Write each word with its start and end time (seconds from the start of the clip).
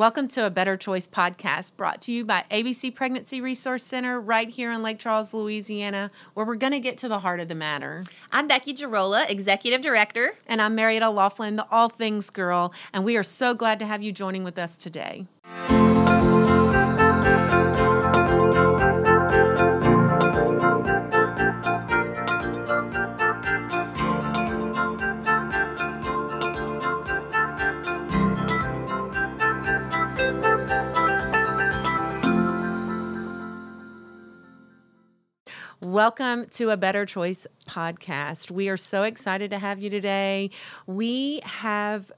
Welcome 0.00 0.28
to 0.28 0.46
a 0.46 0.50
Better 0.50 0.78
Choice 0.78 1.06
podcast 1.06 1.76
brought 1.76 2.00
to 2.00 2.12
you 2.12 2.24
by 2.24 2.46
ABC 2.50 2.94
Pregnancy 2.94 3.42
Resource 3.42 3.84
Center 3.84 4.18
right 4.18 4.48
here 4.48 4.72
in 4.72 4.82
Lake 4.82 4.98
Charles, 4.98 5.34
Louisiana, 5.34 6.10
where 6.32 6.46
we're 6.46 6.54
going 6.54 6.72
to 6.72 6.80
get 6.80 6.96
to 6.96 7.08
the 7.10 7.18
heart 7.18 7.38
of 7.38 7.48
the 7.48 7.54
matter. 7.54 8.04
I'm 8.32 8.46
Becky 8.46 8.72
Girola, 8.72 9.28
Executive 9.28 9.82
Director. 9.82 10.32
And 10.46 10.62
I'm 10.62 10.74
Marietta 10.74 11.10
Laughlin, 11.10 11.56
the 11.56 11.66
All 11.70 11.90
Things 11.90 12.30
Girl, 12.30 12.72
and 12.94 13.04
we 13.04 13.18
are 13.18 13.22
so 13.22 13.52
glad 13.52 13.78
to 13.80 13.84
have 13.84 14.02
you 14.02 14.10
joining 14.10 14.42
with 14.42 14.58
us 14.58 14.78
today. 14.78 15.26
Welcome 35.82 36.44
to 36.50 36.68
a 36.68 36.76
Better 36.76 37.06
Choice 37.06 37.46
podcast. 37.66 38.50
We 38.50 38.68
are 38.68 38.76
so 38.76 39.02
excited 39.02 39.50
to 39.50 39.58
have 39.58 39.82
you 39.82 39.88
today. 39.88 40.50
We 40.86 41.40
have 41.42 42.12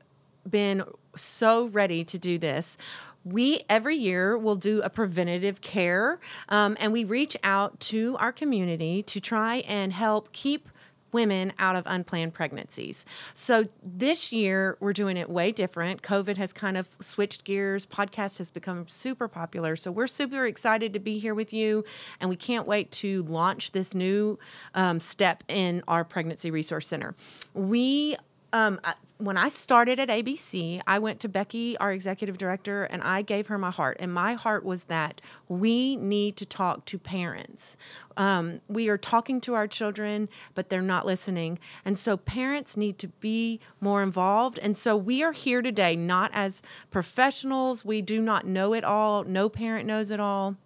been 0.50 0.82
so 1.14 1.66
ready 1.66 2.02
to 2.06 2.18
do 2.18 2.38
this. 2.38 2.76
We 3.24 3.60
every 3.70 3.94
year 3.94 4.36
will 4.36 4.56
do 4.56 4.80
a 4.82 4.90
preventative 4.90 5.60
care 5.60 6.18
um, 6.48 6.76
and 6.80 6.92
we 6.92 7.04
reach 7.04 7.36
out 7.44 7.78
to 7.80 8.16
our 8.18 8.32
community 8.32 9.00
to 9.04 9.20
try 9.20 9.58
and 9.58 9.92
help 9.92 10.32
keep 10.32 10.68
women 11.12 11.52
out 11.58 11.76
of 11.76 11.84
unplanned 11.86 12.34
pregnancies. 12.34 13.04
So 13.34 13.68
this 13.82 14.32
year 14.32 14.76
we're 14.80 14.92
doing 14.92 15.16
it 15.16 15.28
way 15.30 15.52
different. 15.52 16.02
COVID 16.02 16.36
has 16.36 16.52
kind 16.52 16.76
of 16.76 16.88
switched 17.00 17.44
gears. 17.44 17.86
Podcast 17.86 18.38
has 18.38 18.50
become 18.50 18.88
super 18.88 19.28
popular. 19.28 19.76
So 19.76 19.90
we're 19.90 20.06
super 20.06 20.46
excited 20.46 20.92
to 20.94 21.00
be 21.00 21.18
here 21.18 21.34
with 21.34 21.52
you, 21.52 21.84
and 22.20 22.30
we 22.30 22.36
can't 22.36 22.66
wait 22.66 22.90
to 22.92 23.22
launch 23.24 23.72
this 23.72 23.94
new 23.94 24.38
um, 24.74 25.00
step 25.00 25.44
in 25.48 25.82
our 25.86 26.04
pregnancy 26.04 26.50
resource 26.50 26.88
center. 26.88 27.14
We 27.54 28.16
um, 28.52 28.80
when 29.18 29.36
I 29.36 29.48
started 29.48 30.00
at 30.00 30.08
ABC, 30.08 30.80
I 30.86 30.98
went 30.98 31.20
to 31.20 31.28
Becky, 31.28 31.78
our 31.78 31.92
executive 31.92 32.38
director, 32.38 32.84
and 32.84 33.02
I 33.02 33.22
gave 33.22 33.46
her 33.46 33.56
my 33.56 33.70
heart. 33.70 33.96
And 34.00 34.12
my 34.12 34.34
heart 34.34 34.64
was 34.64 34.84
that 34.84 35.20
we 35.48 35.96
need 35.96 36.36
to 36.38 36.46
talk 36.46 36.84
to 36.86 36.98
parents. 36.98 37.76
Um, 38.16 38.60
we 38.68 38.88
are 38.88 38.98
talking 38.98 39.40
to 39.42 39.54
our 39.54 39.68
children, 39.68 40.28
but 40.54 40.68
they're 40.68 40.82
not 40.82 41.06
listening. 41.06 41.60
And 41.84 41.96
so 41.96 42.16
parents 42.16 42.76
need 42.76 42.98
to 42.98 43.08
be 43.08 43.60
more 43.80 44.02
involved. 44.02 44.58
And 44.58 44.76
so 44.76 44.96
we 44.96 45.22
are 45.22 45.32
here 45.32 45.62
today 45.62 45.94
not 45.94 46.30
as 46.34 46.62
professionals, 46.90 47.84
we 47.84 48.02
do 48.02 48.20
not 48.20 48.44
know 48.44 48.74
it 48.74 48.82
all, 48.82 49.22
no 49.24 49.48
parent 49.48 49.86
knows 49.86 50.10
it 50.10 50.20
all. 50.20 50.56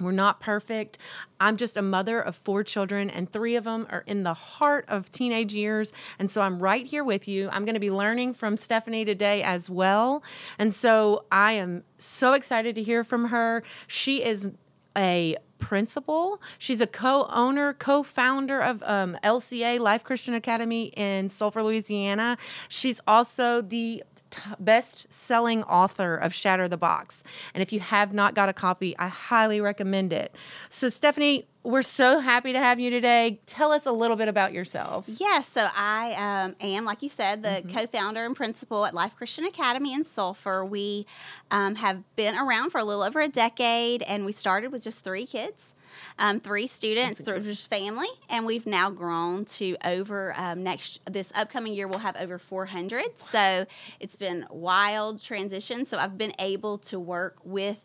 We're 0.00 0.12
not 0.12 0.40
perfect. 0.40 0.98
I'm 1.40 1.56
just 1.56 1.76
a 1.76 1.82
mother 1.82 2.20
of 2.20 2.36
four 2.36 2.62
children, 2.62 3.10
and 3.10 3.30
three 3.30 3.56
of 3.56 3.64
them 3.64 3.86
are 3.90 4.04
in 4.06 4.22
the 4.22 4.34
heart 4.34 4.84
of 4.88 5.10
teenage 5.10 5.52
years. 5.52 5.92
And 6.18 6.30
so 6.30 6.40
I'm 6.40 6.60
right 6.60 6.86
here 6.86 7.02
with 7.02 7.26
you. 7.26 7.48
I'm 7.50 7.64
going 7.64 7.74
to 7.74 7.80
be 7.80 7.90
learning 7.90 8.34
from 8.34 8.56
Stefanee 8.56 9.04
today 9.04 9.42
as 9.42 9.68
well. 9.68 10.22
And 10.58 10.72
so 10.72 11.24
I 11.32 11.52
am 11.52 11.82
so 11.96 12.32
excited 12.32 12.76
to 12.76 12.82
hear 12.82 13.02
from 13.02 13.26
her. 13.26 13.62
She 13.86 14.22
is 14.24 14.52
a 14.96 15.36
principal. 15.58 16.40
She's 16.58 16.80
a 16.80 16.86
co-owner, 16.86 17.74
co-founder 17.74 18.60
of 18.60 18.82
um, 18.84 19.16
LCA 19.22 19.78
Life 19.80 20.04
Christian 20.04 20.34
Academy 20.34 20.92
in 20.96 21.28
Sulphur, 21.28 21.62
Louisiana. 21.62 22.36
She's 22.68 23.00
also 23.06 23.60
the 23.60 24.02
t- 24.30 24.40
best 24.58 25.12
selling 25.12 25.62
author 25.64 26.16
of 26.16 26.34
Shatter 26.34 26.68
the 26.68 26.76
Box. 26.76 27.22
And 27.54 27.62
if 27.62 27.72
you 27.72 27.80
have 27.80 28.12
not 28.12 28.34
got 28.34 28.48
a 28.48 28.52
copy, 28.52 28.96
I 28.98 29.08
highly 29.08 29.60
recommend 29.60 30.12
it. 30.12 30.34
So, 30.68 30.86
Stefanee, 30.88 31.44
we're 31.62 31.82
so 31.82 32.20
happy 32.20 32.52
to 32.52 32.58
have 32.58 32.80
you 32.80 32.90
today. 32.90 33.40
Tell 33.46 33.72
us 33.72 33.86
a 33.86 33.92
little 33.92 34.16
bit 34.16 34.28
about 34.28 34.52
yourself. 34.52 35.04
Yes, 35.06 35.48
so 35.48 35.68
I 35.76 36.44
um, 36.44 36.56
am, 36.60 36.84
like 36.84 37.02
you 37.02 37.08
said, 37.08 37.42
the 37.42 37.48
mm-hmm. 37.48 37.76
co 37.76 37.86
founder 37.86 38.24
and 38.24 38.34
principal 38.34 38.86
at 38.86 38.94
Life 38.94 39.14
Christian 39.16 39.44
Academy 39.44 39.92
in 39.92 40.04
Sulphur. 40.04 40.64
We 40.64 41.06
um, 41.50 41.74
have 41.76 42.02
been 42.16 42.36
around 42.36 42.70
for 42.70 42.78
a 42.78 42.84
little 42.84 43.02
over 43.02 43.20
a 43.20 43.28
decade, 43.28 44.02
and 44.02 44.24
we 44.24 44.32
started 44.32 44.72
with 44.72 44.82
just 44.82 45.04
three 45.04 45.26
kids 45.26 45.74
um, 46.18 46.40
three 46.40 46.66
students 46.66 47.20
through 47.20 47.40
just 47.40 47.70
family, 47.70 48.08
and 48.28 48.46
we've 48.46 48.66
now 48.66 48.90
grown 48.90 49.44
to 49.44 49.76
over 49.84 50.34
um, 50.36 50.62
next 50.62 51.00
this 51.10 51.32
upcoming 51.34 51.72
year 51.72 51.88
we'll 51.88 51.98
have 51.98 52.16
over 52.16 52.38
400. 52.38 53.18
So 53.18 53.66
it's 54.00 54.16
been 54.16 54.46
wild 54.50 55.22
transition. 55.22 55.84
So 55.84 55.98
I've 55.98 56.18
been 56.18 56.34
able 56.38 56.78
to 56.78 56.98
work 56.98 57.36
with 57.44 57.84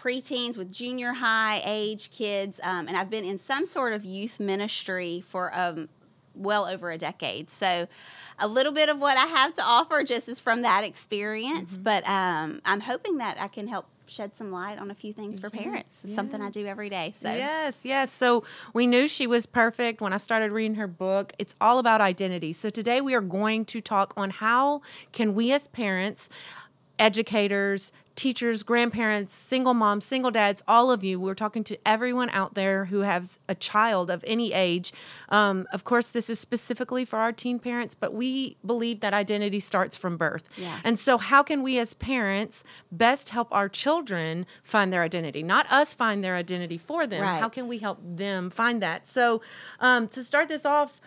preteens 0.00 0.56
with 0.56 0.72
junior 0.72 1.12
high 1.12 1.60
age 1.64 2.10
kids, 2.10 2.60
um, 2.62 2.88
and 2.88 2.96
I've 2.96 3.10
been 3.10 3.24
in 3.24 3.38
some 3.38 3.66
sort 3.66 3.92
of 3.92 4.04
youth 4.04 4.40
ministry 4.40 5.22
for 5.26 5.56
um, 5.56 5.88
well 6.34 6.66
over 6.66 6.90
a 6.90 6.98
decade. 6.98 7.50
So, 7.50 7.86
a 8.38 8.48
little 8.48 8.72
bit 8.72 8.88
of 8.88 8.98
what 8.98 9.16
I 9.16 9.26
have 9.26 9.52
to 9.54 9.62
offer 9.62 10.02
just 10.02 10.28
is 10.28 10.40
from 10.40 10.62
that 10.62 10.84
experience, 10.84 11.74
mm-hmm. 11.74 11.82
but 11.82 12.08
um, 12.08 12.62
I'm 12.64 12.80
hoping 12.80 13.18
that 13.18 13.36
I 13.38 13.48
can 13.48 13.68
help 13.68 13.86
shed 14.06 14.34
some 14.34 14.50
light 14.50 14.78
on 14.78 14.90
a 14.90 14.94
few 14.94 15.12
things 15.12 15.38
for 15.38 15.50
yes, 15.52 15.62
parents. 15.62 16.04
Yes. 16.04 16.14
Something 16.16 16.40
I 16.40 16.50
do 16.50 16.66
every 16.66 16.88
day. 16.88 17.14
So 17.16 17.30
yes, 17.30 17.84
yes. 17.84 18.10
So 18.10 18.42
we 18.74 18.86
knew 18.86 19.06
she 19.06 19.28
was 19.28 19.46
perfect 19.46 20.00
when 20.00 20.12
I 20.12 20.16
started 20.16 20.50
reading 20.50 20.74
her 20.76 20.88
book. 20.88 21.32
It's 21.38 21.54
all 21.60 21.78
about 21.78 22.00
identity. 22.00 22.52
So 22.52 22.70
today 22.70 23.00
we 23.00 23.14
are 23.14 23.20
going 23.20 23.66
to 23.66 23.80
talk 23.80 24.12
on 24.16 24.30
how 24.30 24.82
can 25.12 25.34
we 25.34 25.52
as 25.52 25.68
parents 25.68 26.28
educators, 26.98 27.92
teachers, 28.20 28.62
grandparents, 28.62 29.32
single 29.32 29.72
moms, 29.72 30.04
single 30.04 30.30
dads, 30.30 30.62
all 30.68 30.92
of 30.92 31.02
you. 31.02 31.18
We're 31.18 31.34
talking 31.34 31.64
to 31.64 31.78
everyone 31.86 32.28
out 32.30 32.52
there 32.52 32.84
who 32.84 33.00
has 33.00 33.38
a 33.48 33.54
child 33.54 34.10
of 34.10 34.22
any 34.26 34.52
age. 34.52 34.92
Um, 35.30 35.66
of 35.72 35.84
course, 35.84 36.10
this 36.10 36.28
is 36.28 36.38
specifically 36.38 37.06
for 37.06 37.18
our 37.18 37.32
teen 37.32 37.58
parents, 37.58 37.94
but 37.94 38.12
we 38.12 38.58
believe 38.64 39.00
that 39.00 39.14
identity 39.14 39.58
starts 39.58 39.96
from 39.96 40.18
birth. 40.18 40.50
Yeah. 40.58 40.80
And 40.84 40.98
so, 40.98 41.16
how 41.16 41.42
can 41.42 41.62
we 41.62 41.78
as 41.78 41.94
parents 41.94 42.62
best 42.92 43.30
help 43.30 43.48
our 43.52 43.70
children 43.70 44.44
find 44.62 44.92
their 44.92 45.02
identity? 45.02 45.42
Not 45.42 45.72
us 45.72 45.94
find 45.94 46.22
their 46.22 46.34
identity 46.34 46.76
for 46.76 47.06
them. 47.06 47.22
Right. 47.22 47.40
How 47.40 47.48
can 47.48 47.68
we 47.68 47.78
help 47.78 48.00
them 48.02 48.50
find 48.50 48.82
that? 48.82 49.08
So, 49.08 49.40
um, 49.78 50.08
to 50.08 50.22
start 50.22 50.50
this 50.50 50.66
off, 50.66 51.00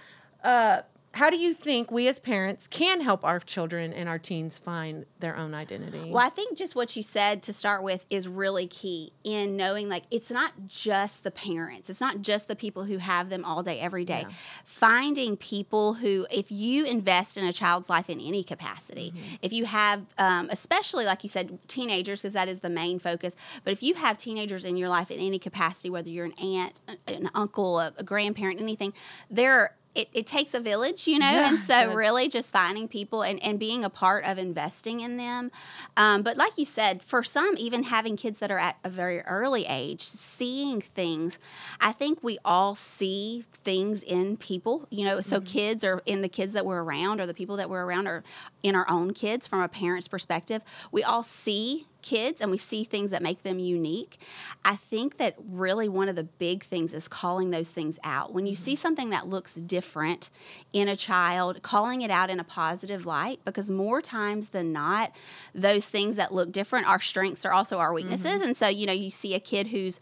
uh, 0.44 0.82
how 1.14 1.30
do 1.30 1.38
you 1.38 1.54
think 1.54 1.92
we 1.92 2.08
as 2.08 2.18
parents 2.18 2.68
can 2.68 3.00
help 3.00 3.24
our 3.24 3.40
children 3.40 3.94
and 3.94 4.10
our 4.10 4.18
teens 4.18 4.58
find 4.58 5.06
their 5.20 5.38
own 5.38 5.54
identity? 5.54 6.10
Well, 6.10 6.26
I 6.26 6.30
think 6.30 6.58
just 6.58 6.76
what 6.76 6.96
you 6.96 7.04
said 7.04 7.44
to 7.44 7.54
start 7.54 7.84
with 7.84 8.04
is 8.10 8.28
really 8.28 8.66
key 8.66 9.14
in 9.24 9.56
knowing 9.56 9.90
like 9.90 10.04
it's 10.10 10.32
not 10.32 10.54
just 10.68 11.24
the 11.24 11.30
parents, 11.30 11.92
it's 11.92 12.02
not 12.02 12.22
just 12.22 12.48
the 12.48 12.56
people 12.56 12.86
who 12.86 12.98
have 12.98 13.30
them 13.30 13.46
all 13.46 13.62
day, 13.62 13.80
every 13.80 14.06
day. 14.06 14.26
Yeah. 14.28 14.36
Finding 14.66 15.38
people 15.38 15.94
who, 15.94 16.26
if 16.32 16.52
you 16.52 16.84
invest 16.84 17.38
in 17.38 17.46
a 17.46 17.54
child's 17.54 17.92
life 17.92 18.10
in 18.10 18.20
any 18.20 18.44
capacity, 18.44 19.14
mm-hmm. 19.16 19.36
if 19.44 19.54
you 19.54 19.66
have, 19.66 20.08
um, 20.18 20.50
especially 20.52 21.06
like 21.06 21.22
you 21.22 21.30
said, 21.30 21.60
teenagers, 21.68 22.24
because 22.24 22.34
that 22.34 22.50
is 22.50 22.62
the 22.62 22.72
main 22.72 22.98
focus, 22.98 23.36
but 23.64 23.72
if 23.72 23.84
you 23.84 23.94
have 23.94 24.18
teenagers 24.18 24.66
in 24.66 24.78
your 24.78 24.90
life 24.90 25.12
in 25.12 25.20
any 25.20 25.38
capacity, 25.38 25.92
whether 25.92 26.10
you're 26.10 26.26
an 26.26 26.40
aunt, 26.40 26.82
an 27.06 27.30
uncle, 27.36 27.80
a, 27.80 27.94
a 27.98 28.04
grandparent, 28.04 28.60
anything, 28.60 28.94
there 29.30 29.76
it, 29.96 30.10
it 30.14 30.26
takes 30.26 30.54
a 30.54 30.60
village, 30.60 31.08
you 31.08 31.20
know, 31.20 31.30
yeah, 31.30 31.50
and 31.50 31.60
so 31.60 31.94
really 31.94 32.28
just 32.28 32.52
finding 32.52 32.88
people 32.88 33.22
and, 33.22 33.42
and 33.44 33.60
being 33.60 33.84
a 33.84 33.90
part 33.90 34.26
of 34.26 34.38
investing 34.38 35.02
in 35.02 35.18
them. 35.18 35.52
Um, 35.96 36.24
but 36.24 36.36
like 36.36 36.58
you 36.58 36.66
said, 36.66 37.04
for 37.04 37.22
some, 37.22 37.56
even 37.58 37.84
having 37.84 38.16
kids 38.18 38.40
that 38.40 38.50
are 38.50 38.58
at 38.58 38.78
a 38.84 38.90
very 38.90 39.22
early 39.22 39.66
age, 39.66 40.02
seeing 40.02 40.82
things, 40.82 41.38
I 41.80 41.92
think 41.92 42.24
we 42.24 42.40
all 42.44 42.76
see 42.76 43.44
things 43.54 44.02
in 44.04 44.38
people, 44.38 44.88
you 44.90 45.06
know, 45.06 45.22
so 45.22 45.38
mm-hmm. 45.38 45.46
kids 45.46 45.84
are 45.84 46.02
in 46.06 46.22
the 46.22 46.30
kids 46.30 46.54
that 46.54 46.66
we're 46.66 46.84
around 46.84 47.22
or 47.22 47.28
the 47.28 47.34
people 47.34 47.58
that 47.58 47.70
we're 47.70 47.86
around 47.86 48.08
or 48.08 48.24
in 48.64 48.76
our 48.76 48.90
own 48.90 49.14
kids 49.14 49.48
from 49.48 49.62
a 49.62 49.68
parent's 49.68 50.08
perspective. 50.08 50.64
We 50.92 51.04
all 51.04 51.24
see 51.24 51.88
kids 52.04 52.42
and 52.42 52.52
we 52.52 52.58
see 52.58 52.84
things 52.84 53.12
that 53.12 53.24
make 53.24 53.44
them 53.44 53.58
unique. 53.58 54.20
I 54.64 54.76
think 54.76 55.18
that 55.18 55.36
really 55.40 55.90
one 55.90 56.10
of 56.10 56.16
the 56.16 56.24
big 56.24 56.64
things 56.64 56.94
is 56.94 57.08
calling 57.08 57.52
those 57.52 57.70
things 57.70 57.98
out. 58.04 58.34
When 58.34 58.46
you 58.46 58.54
mm-hmm. 58.54 58.64
see 58.64 58.76
something 58.76 59.10
that 59.10 59.28
looks 59.28 59.56
different 59.56 60.30
in 60.72 60.88
a 60.88 60.96
child, 60.96 61.62
calling 61.64 62.02
it 62.02 62.12
out 62.12 62.30
in 62.30 62.40
a 62.40 62.44
positive 62.44 63.06
light, 63.06 63.40
because 63.46 63.70
more 63.70 64.02
times 64.02 64.50
than 64.50 64.72
not, 64.72 65.12
those 65.56 65.88
things 65.88 66.16
that 66.18 66.34
look 66.34 66.52
different, 66.52 66.88
our 66.88 67.00
strengths 67.00 67.46
are 67.46 67.54
also 67.54 67.80
our 67.80 67.94
weaknesses. 67.94 68.26
Mm-hmm. 68.26 68.44
And 68.44 68.58
so, 68.58 68.68
you 68.68 68.86
know, 68.86 68.94
you 68.94 69.10
see 69.10 69.34
a 69.34 69.40
kid 69.40 69.68
who's 69.68 70.00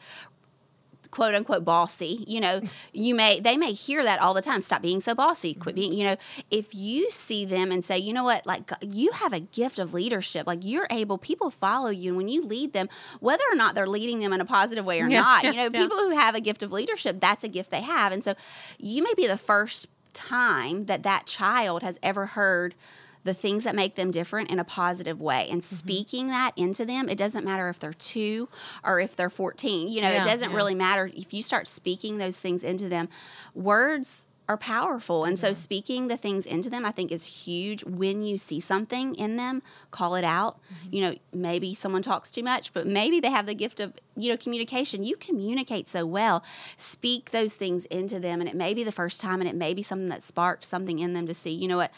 quote 1.12 1.36
unquote 1.36 1.66
bossy 1.66 2.24
you 2.28 2.40
know 2.40 2.62
you 2.94 3.14
may 3.14 3.40
they 3.40 3.58
may 3.58 3.74
hear 3.74 4.04
that 4.04 4.20
all 4.20 4.34
the 4.34 4.42
time. 4.42 4.62
Stop 4.62 4.82
being 4.82 5.00
so 5.00 5.16
bossy. 5.16 5.54
Quit 5.54 5.76
mm-hmm. 5.76 5.82
being 5.82 5.94
you 5.94 6.06
know 6.06 6.16
if 6.50 6.74
you 6.74 7.10
see 7.10 7.46
them 7.46 7.72
and 7.72 7.84
say 7.84 7.98
you 7.98 8.14
know 8.14 8.24
what? 8.24 8.46
Like 8.46 8.72
you 8.82 9.12
have 9.12 9.34
a 9.34 9.40
gift 9.40 9.80
of 9.80 9.94
leadership. 9.94 10.48
Like 10.48 10.60
you're 10.62 10.88
able 10.90 11.18
people 11.18 11.50
follow 11.50 11.90
you 11.90 12.10
and 12.10 12.18
when 12.18 12.28
you 12.28 12.42
lead 12.42 12.74
them 12.74 12.90
whether 13.20 13.44
or 13.52 13.56
not 13.56 13.76
they're 13.76 13.88
leading 13.88 14.20
them 14.20 14.34
in 14.34 14.42
a 14.42 14.46
positive 14.46 14.86
way 14.86 15.02
or 15.02 15.08
yeah, 15.08 15.22
not 15.22 15.44
you 15.44 15.54
know 15.54 15.64
yeah. 15.64 15.82
people 15.82 15.98
who 15.98 16.12
have 16.12 16.36
a 16.36 16.42
gift 16.42 16.64
of 16.64 16.72
leadership 16.72 17.20
that's 17.20 17.44
a 17.44 17.50
gift 17.50 17.72
they 17.72 17.82
have. 17.82 18.12
And 18.12 18.24
so 18.24 18.36
you 18.78 19.04
may 19.04 19.14
be 19.14 19.28
the 19.28 19.38
first 19.38 19.88
time 20.14 20.86
that 20.86 21.04
that 21.04 21.26
child 21.26 21.84
has 21.84 22.00
ever 22.04 22.28
heard 22.28 22.76
the 23.24 23.34
things 23.34 23.64
that 23.64 23.76
make 23.76 23.96
them 23.96 24.10
different 24.12 24.50
in 24.50 24.60
a 24.60 24.64
positive 24.64 25.20
way. 25.22 25.48
And 25.50 25.62
Mm-hmm. 25.62 25.76
speaking 25.76 26.28
that 26.28 26.52
into 26.56 26.86
them 26.86 27.08
it 27.10 27.18
doesn't 27.18 27.46
matter 27.46 27.70
if 27.70 27.80
they're 27.80 27.94
2 27.94 28.50
or 28.84 29.00
if 29.00 29.16
they're 29.16 29.30
14 29.30 29.88
you 29.90 30.02
know 30.02 30.10
Yeah, 30.10 30.22
it 30.24 30.26
doesn't 30.26 30.50
yeah. 30.52 30.56
really 30.56 30.76
matter. 30.76 31.12
If 31.14 31.34
you 31.34 31.42
start 31.42 31.68
speaking 31.68 32.18
those 32.18 32.38
things 32.38 32.64
into 32.64 32.90
them 32.90 33.10
words 33.54 34.28
are 34.50 34.58
powerful. 34.58 35.24
And 35.24 35.40
so 35.40 35.54
speaking 35.54 36.08
the 36.10 36.18
things 36.18 36.46
into 36.46 36.70
them 36.70 36.84
i 36.84 36.92
think 36.92 37.12
is 37.12 37.26
huge. 37.26 37.86
When 37.86 38.22
you 38.24 38.38
see 38.38 38.60
something 38.60 39.16
in 39.16 39.38
them 39.38 39.62
call 39.92 40.16
it 40.16 40.26
out. 40.26 40.58
Mm-hmm. 40.58 40.96
you 40.96 41.02
know 41.02 41.16
maybe 41.32 41.74
someone 41.74 42.02
talks 42.02 42.32
too 42.32 42.44
much 42.44 42.74
but 42.74 42.86
maybe 42.88 43.20
they 43.22 43.30
have 43.30 43.46
the 43.46 43.54
gift 43.56 43.80
of 43.80 43.94
you 44.18 44.30
know 44.32 44.38
communication. 44.38 45.04
You 45.04 45.16
communicate 45.16 45.88
so 45.88 46.06
well. 46.06 46.44
Speak 46.76 47.32
those 47.32 47.56
things 47.56 47.86
into 47.86 48.20
them 48.20 48.42
and 48.42 48.50
it 48.50 48.56
may 48.56 48.74
be 48.74 48.84
the 48.84 48.92
first 48.92 49.22
time 49.22 49.40
and 49.42 49.50
it 49.50 49.56
may 49.56 49.74
be 49.74 49.84
something 49.84 50.10
that 50.10 50.24
sparks 50.24 50.68
something 50.68 51.00
in 51.00 51.14
them 51.14 51.28
to 51.28 51.34
see 51.34 51.52
you 51.52 51.68
know 51.68 51.78
what 51.78 51.92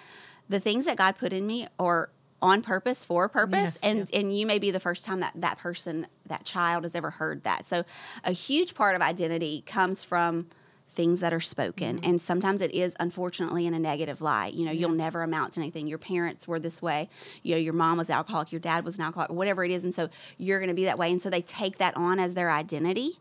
the 0.49 0.59
things 0.59 0.85
that 0.85 0.97
god 0.97 1.15
put 1.17 1.33
in 1.33 1.45
me 1.47 1.67
are 1.79 2.09
on 2.41 2.61
purpose 2.61 3.05
for 3.05 3.23
a 3.25 3.29
purpose 3.29 3.57
Yes, 3.75 3.79
and 3.83 3.99
yes. 3.99 4.09
and 4.11 4.37
you 4.37 4.45
may 4.45 4.59
be 4.59 4.69
the 4.71 4.79
first 4.79 5.05
time 5.05 5.21
that 5.21 5.31
that 5.35 5.57
person 5.57 6.07
that 6.27 6.43
child 6.43 6.83
has 6.83 6.93
ever 6.93 7.09
heard 7.09 7.43
that. 7.43 7.65
So 7.65 7.83
a 8.25 8.33
huge 8.33 8.75
part 8.75 8.95
of 8.97 9.01
identity 9.01 9.63
comes 9.65 10.03
from 10.03 10.47
things 10.89 11.21
that 11.21 11.33
are 11.33 11.39
spoken 11.39 11.95
Mm-hmm. 11.97 12.05
and 12.09 12.21
sometimes 12.21 12.61
it 12.61 12.71
is 12.71 12.95
unfortunately 12.99 13.65
in 13.65 13.73
a 13.73 13.79
negative 13.79 14.19
light. 14.21 14.53
You 14.53 14.65
know 14.65 14.71
you'll 14.73 14.89
never 14.91 15.23
amount 15.23 15.53
to 15.53 15.61
anything. 15.61 15.87
Your 15.87 15.97
parents 15.97 16.45
were 16.47 16.59
this 16.59 16.81
way. 16.81 17.07
You 17.43 17.55
know 17.55 17.59
your 17.61 17.73
mom 17.73 17.97
was 17.97 18.09
alcoholic 18.09 18.51
your 18.51 18.59
dad 18.59 18.83
was 18.83 18.97
an 18.97 19.03
alcoholic 19.05 19.31
whatever 19.31 19.63
it 19.63 19.71
is 19.71 19.85
and 19.85 19.95
so 19.95 20.09
you're 20.37 20.59
going 20.59 20.67
to 20.67 20.75
be 20.75 20.83
that 20.83 20.99
way. 20.99 21.11
And 21.13 21.21
so 21.21 21.29
they 21.29 21.41
take 21.41 21.77
that 21.77 21.95
on 21.95 22.19
as 22.19 22.33
their 22.33 22.51
identity 22.51 23.19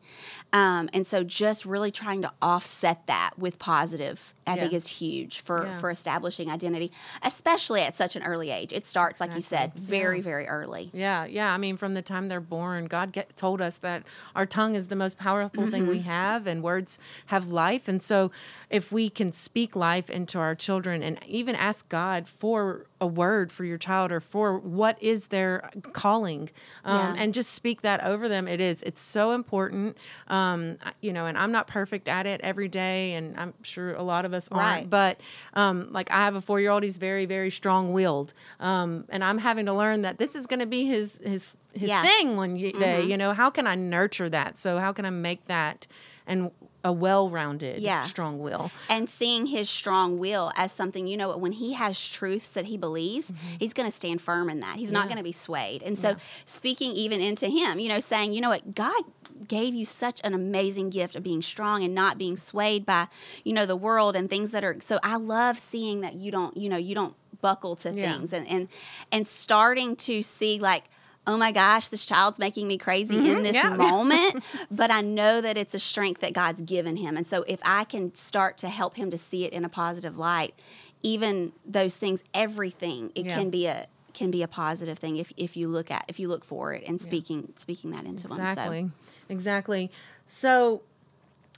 um, 0.53 0.89
and 0.93 1.07
so 1.07 1.25
just 1.25 1.65
really 1.65 1.91
trying 1.91 2.23
to 2.23 2.33
offset 2.43 3.07
that 3.07 3.31
with 3.39 3.59
positive 3.59 4.35
i 4.47 4.57
think 4.57 4.73
is 4.73 4.87
huge 4.89 5.41
for 5.41 5.65
Yeah. 5.67 5.79
for 5.81 5.91
establishing 5.91 6.51
identity 6.51 6.91
especially 7.23 7.81
at 7.83 7.95
such 7.97 8.17
an 8.17 8.23
early 8.23 8.51
age 8.51 8.73
it 8.73 8.85
starts 8.87 9.21
like 9.21 9.35
you 9.35 9.41
said 9.43 9.73
very 9.75 10.19
Yeah. 10.19 10.23
very 10.23 10.47
early 10.49 10.91
Yeah, 10.93 11.25
yeah. 11.25 11.55
I 11.55 11.59
mean, 11.59 11.77
from 11.77 11.95
the 11.95 12.03
time 12.03 12.29
they're 12.29 12.41
born, 12.41 12.87
God 12.87 13.13
get, 13.13 13.37
told 13.37 13.61
us 13.61 13.79
that 13.79 14.03
our 14.35 14.47
tongue 14.47 14.75
is 14.75 14.89
the 14.89 14.97
most 14.97 15.17
powerful 15.19 15.71
thing 15.71 15.87
we 15.87 16.01
have, 16.01 16.47
and 16.47 16.63
words 16.63 16.99
have 17.27 17.49
life. 17.49 17.89
And 17.89 18.03
so, 18.03 18.31
if 18.69 18.91
we 18.93 19.09
can 19.09 19.33
speak 19.33 19.75
life 19.77 20.11
into 20.11 20.39
our 20.39 20.55
children 20.55 21.03
and 21.03 21.19
even 21.27 21.55
ask 21.55 21.89
God 21.89 22.29
for 22.29 22.87
a 23.01 23.07
word 23.07 23.51
for 23.53 23.65
your 23.65 23.79
child 23.79 24.13
or 24.13 24.21
for 24.21 24.59
what 24.59 25.01
is 25.03 25.29
their 25.29 25.71
calling, 25.93 26.51
um, 26.85 26.95
Yeah. 26.97 27.15
and 27.23 27.35
just 27.35 27.51
speak 27.53 27.83
that 27.83 28.03
over 28.05 28.29
them, 28.29 28.47
it 28.49 28.61
is. 28.61 28.83
It's 28.83 29.01
so 29.03 29.31
important. 29.33 29.97
Um, 30.29 30.42
I- 30.85 30.93
you 31.01 31.13
know, 31.13 31.27
and 31.27 31.37
I'm 31.39 31.53
not 31.53 31.67
perfect 31.67 32.09
at 32.09 32.27
it 32.27 32.41
every 32.43 32.69
day, 32.69 33.15
and 33.15 33.39
I'm 33.39 33.55
sure 33.63 33.95
a 33.95 34.03
lot 34.03 34.25
of 34.25 34.33
us 34.35 34.49
aren't. 34.51 34.63
Right. 34.65 34.91
But 34.91 35.21
um, 35.55 35.89
like 35.93 36.11
I 36.11 36.19
have 36.25 36.35
a 36.35 36.41
four 36.41 36.61
year 36.61 36.71
old, 36.71 36.83
he's 36.83 36.99
very, 36.99 37.27
very 37.27 37.51
strong 37.51 37.93
willed, 37.93 38.35
um, 38.61 39.05
and 39.09 39.23
I'm 39.25 39.39
having 39.39 39.67
to 39.67 39.73
learn 39.73 40.03
that 40.03 40.19
this 40.19 40.35
is 40.35 40.47
going 40.47 40.61
to 40.61 40.67
be 40.67 40.85
his 40.87 41.19
his 41.25 41.55
his 41.75 41.89
Yeah. 41.89 42.03
thing 42.03 42.37
one 42.37 42.55
day. 42.57 43.03
You 43.05 43.17
know, 43.17 43.33
how 43.33 43.49
can 43.51 43.67
I 43.67 43.75
nurture 43.77 44.29
that? 44.29 44.59
So 44.59 44.79
how 44.79 44.93
can 44.93 45.05
I 45.07 45.11
make 45.11 45.47
that 45.47 45.87
and 46.27 46.51
a 46.85 46.93
well 46.93 47.31
rounded, 47.31 47.81
Yeah. 47.81 48.03
strong 48.03 48.41
will? 48.41 48.71
and 48.91 49.09
seeing 49.09 49.47
his 49.47 49.71
strong 49.71 50.19
will 50.19 50.51
as 50.57 50.73
something 50.73 51.07
you 51.07 51.17
know 51.17 51.37
when 51.37 51.53
he 51.53 51.75
has 51.75 52.11
truths 52.11 52.49
that 52.49 52.65
he 52.67 52.77
believes 52.77 53.33
he's 53.61 53.73
going 53.73 53.89
to 53.89 53.97
stand 53.97 54.21
firm 54.21 54.51
in 54.51 54.59
that 54.61 54.77
he's 54.79 54.91
not 54.91 55.03
Mm-hmm. 55.03 55.09
Going 55.11 55.17
to 55.19 55.23
be 55.23 55.31
swayed 55.33 55.83
and 55.85 55.97
so 55.97 56.17
speaking 56.45 56.91
even 56.93 57.21
into 57.21 57.47
him 57.49 57.79
you 57.79 57.89
know 57.89 58.01
saying 58.01 58.33
you 58.33 58.41
know 58.41 58.49
what 58.49 58.75
god 58.75 59.03
gave 59.49 59.75
you 59.75 59.85
such 59.87 60.21
an 60.25 60.35
amazing 60.35 60.91
gift 60.91 61.15
of 61.17 61.23
being 61.23 61.43
strong 61.43 61.83
and 61.85 61.95
not 61.95 62.19
being 62.19 62.37
swayed 62.37 62.85
by 62.87 63.09
you 63.45 63.53
know 63.53 63.67
the 63.67 63.77
world 63.77 64.15
and 64.17 64.29
things 64.31 64.51
that 64.53 64.63
are 64.65 64.77
so 64.81 64.99
i 65.03 65.17
love 65.17 65.59
seeing 65.59 66.01
that 66.01 66.15
you 66.15 66.31
don't 66.31 66.57
you 66.57 66.69
know 66.69 66.77
you 66.77 66.95
don't 66.95 67.15
buckle 67.41 67.75
to 67.77 67.91
Yeah. 67.91 68.13
things 68.17 68.33
and 68.33 68.47
and 68.49 68.69
and 69.11 69.27
starting 69.27 69.97
to 69.97 70.23
see 70.23 70.59
like 70.59 70.85
oh 71.27 71.37
my 71.37 71.53
gosh 71.53 71.89
this 71.89 72.05
child's 72.07 72.39
making 72.39 72.67
me 72.69 72.79
crazy 72.79 73.17
in 73.17 73.43
this 73.43 73.57
Mm-hmm. 73.57 73.81
yeah. 73.81 73.91
moment 73.91 74.45
but 74.71 74.91
I 74.91 75.01
know 75.01 75.41
that 75.41 75.57
it's 75.59 75.75
a 75.75 75.79
strength 75.79 76.21
that 76.21 76.33
God's 76.33 76.63
given 76.63 76.97
him. 76.97 77.17
And 77.17 77.27
so 77.27 77.45
if 77.47 77.61
I 77.65 77.85
can 77.85 78.15
start 78.15 78.59
to 78.59 78.69
help 78.69 78.97
him 78.97 79.11
to 79.11 79.19
see 79.19 79.45
it 79.45 79.53
in 79.53 79.65
a 79.65 79.69
positive 79.69 80.17
light, 80.17 80.55
even 81.03 81.53
those 81.67 81.97
things, 81.97 82.23
everything, 82.35 83.11
it 83.15 83.27
Yeah. 83.27 83.39
can 83.39 83.51
be 83.51 83.67
a 83.67 83.87
can 84.15 84.31
be 84.31 84.43
a 84.43 84.49
positive 84.49 84.99
thing 84.99 85.17
if, 85.17 85.33
if 85.39 85.57
you 85.57 85.69
look 85.69 85.91
at 85.91 86.05
if 86.07 86.21
you 86.21 86.29
look 86.29 86.45
for 86.45 86.75
it 86.75 86.85
and 86.87 87.01
speaking 87.01 87.51
speaking 87.57 87.93
that 87.93 88.05
into 88.05 88.27
him. 88.29 88.39
Exactly, 88.41 88.81
So 88.83 88.91
exactly. 89.33 89.91
So, 90.27 90.83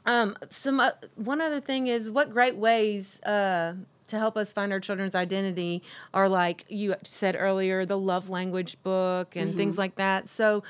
um, 0.07 0.37
some 0.51 0.81
uh, 0.81 0.93
one 1.17 1.41
other 1.41 1.61
thing 1.61 1.89
is 1.89 2.11
what 2.11 2.31
great 2.31 2.57
ways 2.57 3.21
uh, 3.23 3.75
to 4.07 4.19
help 4.19 4.37
us 4.37 4.53
find 4.53 4.73
our 4.73 4.81
children's 4.81 5.15
identity 5.15 5.83
are 6.15 6.29
like 6.29 6.65
you 6.69 6.95
said 7.03 7.37
earlier, 7.39 7.85
the 7.85 7.99
love 7.99 8.31
language 8.31 8.83
book 8.83 9.37
and 9.37 9.57
things 9.57 9.77
like 9.77 9.97
that. 9.97 10.29
So. 10.29 10.63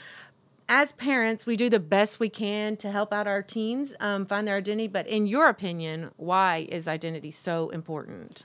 As 0.66 0.92
parents, 0.92 1.44
we 1.44 1.56
do 1.56 1.68
the 1.68 1.78
best 1.78 2.18
we 2.18 2.30
can 2.30 2.78
to 2.78 2.90
help 2.90 3.12
out 3.12 3.26
our 3.26 3.42
teens 3.42 3.92
um, 4.00 4.24
find 4.24 4.48
their 4.48 4.56
identity. 4.56 4.88
But 4.88 5.06
in 5.06 5.26
your 5.26 5.50
opinion, 5.50 6.10
why 6.16 6.66
is 6.70 6.88
identity 6.88 7.30
so 7.30 7.68
important? 7.68 8.44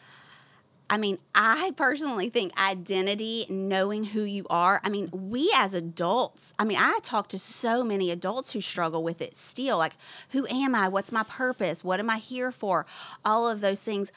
I 0.89 0.97
mean, 0.97 1.19
I 1.35 1.71
personally 1.77 2.29
think 2.29 2.59
identity, 2.59 3.45
knowing 3.47 4.05
who 4.05 4.23
you 4.23 4.47
are. 4.49 4.81
I 4.83 4.89
mean, 4.89 5.09
we 5.11 5.53
as 5.55 5.73
adults, 5.75 6.53
I 6.57 6.63
mean, 6.63 6.79
I 6.79 6.99
talk 7.03 7.27
to 7.29 7.39
so 7.39 7.83
many 7.83 8.09
adults 8.09 8.53
who 8.53 8.61
struggle 8.61 9.03
with 9.03 9.21
it 9.21 9.37
still. 9.37 9.77
Like, 9.77 9.93
who 10.31 10.47
am 10.47 10.73
I? 10.73 10.87
What's 10.87 11.11
my 11.11 11.23
purpose? 11.23 11.83
What 11.83 11.99
am 11.99 12.09
I 12.09 12.17
here 12.17 12.51
for? 12.51 12.87
All 13.23 13.47
of 13.47 13.61
those 13.61 13.79
things. 13.79 14.11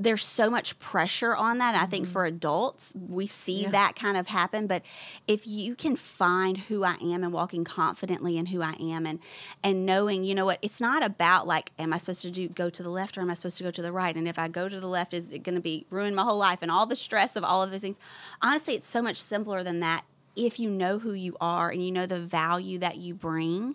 There's 0.00 0.24
so 0.24 0.48
much 0.48 0.78
pressure 0.78 1.34
on 1.34 1.58
that. 1.58 1.74
I 1.74 1.86
think 1.86 2.04
mm-hmm. 2.04 2.12
for 2.12 2.24
adults, 2.24 2.92
we 2.96 3.26
see 3.26 3.62
Yeah. 3.62 3.70
that 3.70 3.96
kind 3.96 4.16
of 4.16 4.28
happen. 4.28 4.66
But 4.66 4.82
if 5.26 5.46
you 5.46 5.74
can 5.74 5.96
find 5.96 6.56
who 6.56 6.84
I 6.84 6.94
am 7.02 7.24
and 7.24 7.32
walking 7.32 7.64
confidently 7.64 8.36
in 8.38 8.46
who 8.46 8.62
I 8.62 8.74
am 8.80 9.06
and 9.06 9.18
and 9.64 9.84
knowing, 9.84 10.22
you 10.22 10.34
know 10.34 10.44
what, 10.44 10.58
it's 10.62 10.80
not 10.80 11.04
about 11.04 11.46
like, 11.46 11.72
am 11.78 11.92
I 11.92 11.98
supposed 11.98 12.22
to 12.22 12.30
do 12.30 12.48
go 12.48 12.70
to 12.70 12.82
the 12.82 12.90
left 12.90 13.18
or 13.18 13.22
am 13.22 13.30
I 13.30 13.34
supposed 13.34 13.58
to 13.58 13.64
go 13.64 13.70
to 13.72 13.82
the 13.82 13.90
right? 13.92 14.14
And 14.14 14.28
if 14.28 14.38
I 14.38 14.46
go 14.48 14.68
to 14.68 14.78
the 14.78 14.86
left, 14.86 15.12
is 15.14 15.32
it 15.32 15.40
going 15.42 15.56
to 15.56 15.60
be 15.60 15.84
ruin 15.90 16.14
my 16.14 16.22
whole 16.22 16.38
life 16.38 16.60
and 16.62 16.70
all 16.70 16.86
the 16.86 16.96
stress 16.96 17.34
of 17.34 17.42
all 17.42 17.62
of 17.62 17.70
those 17.72 17.80
things? 17.80 17.98
Honestly, 18.40 18.74
it's 18.74 18.88
so 18.88 19.02
much 19.02 19.16
simpler 19.16 19.62
than 19.64 19.80
that. 19.80 20.04
If 20.36 20.60
you 20.60 20.70
know 20.70 21.00
who 21.00 21.12
you 21.14 21.36
are 21.40 21.70
and 21.70 21.84
you 21.84 21.90
know 21.90 22.06
the 22.06 22.20
value 22.20 22.78
that 22.78 22.96
you 22.98 23.14
bring, 23.14 23.74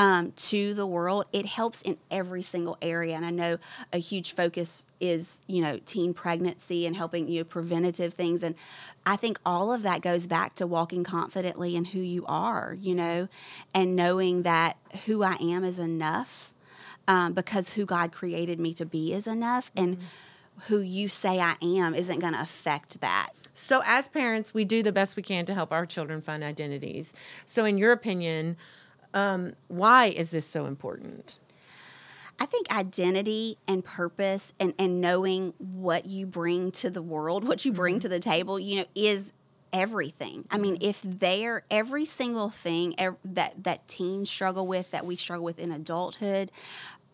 um, 0.00 0.32
to 0.32 0.72
the 0.72 0.86
world, 0.86 1.26
it 1.30 1.44
helps 1.44 1.82
in 1.82 1.98
every 2.10 2.40
single 2.40 2.78
area. 2.80 3.14
And 3.14 3.26
I 3.26 3.30
know 3.30 3.58
a 3.92 3.98
huge 3.98 4.32
focus 4.32 4.82
is, 4.98 5.42
you 5.46 5.60
know, 5.60 5.78
teen 5.84 6.14
pregnancy 6.14 6.86
and 6.86 6.96
helping 6.96 7.28
you 7.28 7.40
know, 7.40 7.44
preventative 7.44 8.14
things. 8.14 8.42
And 8.42 8.54
I 9.04 9.16
think 9.16 9.38
all 9.44 9.70
of 9.70 9.82
that 9.82 10.00
goes 10.00 10.26
back 10.26 10.54
to 10.54 10.66
walking 10.66 11.04
confidently 11.04 11.76
in 11.76 11.84
who 11.84 12.00
you 12.00 12.24
are, 12.28 12.74
you 12.80 12.94
know, 12.94 13.28
and 13.74 13.94
knowing 13.94 14.42
that 14.44 14.78
who 15.04 15.22
I 15.22 15.34
am 15.34 15.64
is 15.64 15.78
enough 15.78 16.54
um, 17.06 17.34
because 17.34 17.74
who 17.74 17.84
God 17.84 18.10
created 18.10 18.58
me 18.58 18.72
to 18.74 18.86
be 18.86 19.12
is 19.12 19.26
enough. 19.26 19.70
And 19.76 19.98
who 20.68 20.80
you 20.80 21.10
say 21.10 21.40
I 21.40 21.56
am 21.60 21.94
isn't 21.94 22.20
going 22.20 22.32
to 22.32 22.40
affect 22.40 23.02
that. 23.02 23.32
So, 23.54 23.82
as 23.84 24.08
parents, 24.08 24.54
we 24.54 24.64
do 24.64 24.82
the 24.82 24.92
best 24.92 25.16
we 25.16 25.22
can 25.22 25.44
to 25.46 25.54
help 25.54 25.72
our 25.72 25.84
children 25.84 26.20
find 26.20 26.42
identities. 26.42 27.12
So, 27.44 27.64
in 27.64 27.76
your 27.76 27.92
opinion, 27.92 28.56
um, 29.14 29.54
why 29.68 30.06
is 30.06 30.30
this 30.30 30.46
so 30.46 30.66
important? 30.66 31.38
I 32.38 32.46
think 32.46 32.72
identity 32.72 33.58
and 33.68 33.84
purpose 33.84 34.52
and, 34.58 34.72
and 34.78 35.00
knowing 35.00 35.52
what 35.58 36.06
you 36.06 36.26
bring 36.26 36.72
to 36.72 36.88
the 36.88 37.02
world, 37.02 37.46
what 37.46 37.66
you 37.66 37.72
bring 37.72 38.00
to 38.00 38.08
the 38.08 38.18
table, 38.18 38.58
you 38.58 38.76
know, 38.76 38.86
is 38.94 39.34
everything. 39.72 40.46
I 40.50 40.56
mean, 40.56 40.78
if 40.80 41.02
they're 41.04 41.64
every 41.70 42.04
single 42.06 42.48
thing 42.48 42.94
ev- 42.98 43.16
that 43.24 43.64
that 43.64 43.86
teens 43.86 44.30
struggle 44.30 44.66
with, 44.66 44.90
that 44.90 45.04
we 45.04 45.16
struggle 45.16 45.44
with 45.44 45.58
in 45.58 45.70
adulthood, 45.70 46.50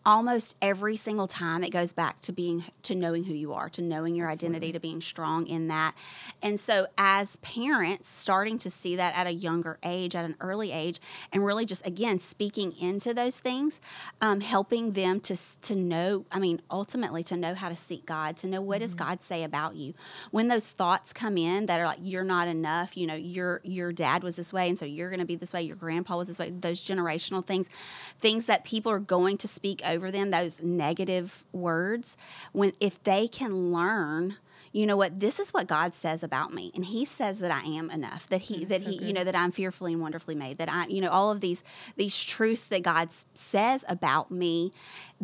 almost 0.07 0.55
every 0.61 0.95
single 0.95 1.27
time 1.27 1.65
it 1.65 1.69
goes 1.69 1.91
back 1.91 2.21
to 2.21 2.31
being 2.31 2.63
to 2.81 2.95
knowing 2.95 3.25
who 3.25 3.33
you 3.33 3.51
are 3.51 3.67
to 3.67 3.81
knowing 3.81 4.15
your 4.15 4.29
identity 4.29 4.71
to 4.71 4.79
being 4.79 5.01
strong 5.01 5.45
in 5.45 5.67
that. 5.67 5.93
And 6.41 6.57
so 6.57 6.87
as 6.97 7.35
parents 7.37 8.09
starting 8.09 8.57
to 8.59 8.69
see 8.69 8.95
that 8.95 9.13
at 9.17 9.27
a 9.27 9.33
younger 9.33 9.77
age 9.83 10.15
at 10.15 10.23
an 10.23 10.37
early 10.39 10.71
age 10.71 11.01
and 11.33 11.45
really 11.45 11.65
just 11.65 11.85
again 11.85 12.19
speaking 12.19 12.73
into 12.79 13.13
those 13.13 13.41
things 13.41 13.81
um, 14.21 14.39
helping 14.39 14.93
them 14.93 15.19
to 15.19 15.35
to 15.61 15.75
know 15.75 16.25
i 16.31 16.39
mean 16.39 16.61
ultimately 16.71 17.21
to 17.23 17.35
know 17.35 17.53
how 17.53 17.67
to 17.67 17.75
seek 17.75 18.05
god 18.05 18.37
to 18.37 18.47
know 18.47 18.61
what 18.61 18.79
does 18.79 18.95
god 18.95 19.21
say 19.21 19.43
about 19.43 19.75
you. 19.75 19.93
When 20.31 20.47
those 20.47 20.69
thoughts 20.69 21.11
come 21.11 21.37
in 21.37 21.65
that 21.65 21.81
are 21.81 21.85
like 21.85 21.99
you're 22.01 22.23
not 22.23 22.47
enough 22.47 22.95
you 22.95 23.07
know 23.07 23.15
your 23.15 23.59
your 23.65 23.91
dad 23.91 24.23
was 24.23 24.37
this 24.37 24.53
way 24.53 24.69
and 24.69 24.79
so 24.79 24.85
you're 24.85 25.09
going 25.09 25.19
to 25.19 25.25
be 25.25 25.35
this 25.35 25.51
way 25.51 25.63
your 25.63 25.75
grandpa 25.75 26.15
was 26.15 26.29
this 26.29 26.39
way 26.39 26.49
those 26.49 26.79
generational 26.79 27.45
things 27.45 27.69
things 28.19 28.45
that 28.45 28.63
people 28.63 28.89
are 28.89 28.99
going 28.99 29.37
to 29.37 29.49
speak 29.49 29.81
over 29.85 29.96
them 30.11 30.31
those 30.31 30.61
negative 30.61 31.43
words 31.51 32.17
when 32.51 32.73
if 32.79 33.01
they 33.03 33.27
can 33.27 33.71
learn 33.71 34.37
you 34.73 34.85
know 34.85 34.97
what 34.97 35.19
this 35.19 35.39
is 35.39 35.53
what 35.53 35.65
god 35.65 35.95
says 35.95 36.21
about 36.23 36.53
me 36.53 36.71
and 36.75 36.85
he 36.85 37.05
says 37.05 37.39
that 37.39 37.51
i 37.51 37.61
am 37.61 37.89
enough 37.89 38.27
that 38.29 38.41
he 38.41 38.65
that 38.65 38.81
so 38.81 38.89
he 38.89 39.03
you 39.05 39.13
know 39.13 39.23
that 39.23 39.35
i'm 39.35 39.49
fearfully 39.51 39.93
and 39.93 40.01
wonderfully 40.01 40.35
made 40.35 40.57
that 40.57 40.69
i 40.69 40.85
you 40.87 40.99
know 41.01 41.09
all 41.09 41.31
of 41.31 41.39
these 41.41 41.63
these 41.95 42.23
truths 42.23 42.67
that 42.67 42.83
god 42.83 43.09
says 43.33 43.83
about 43.87 44.29
me 44.29 44.71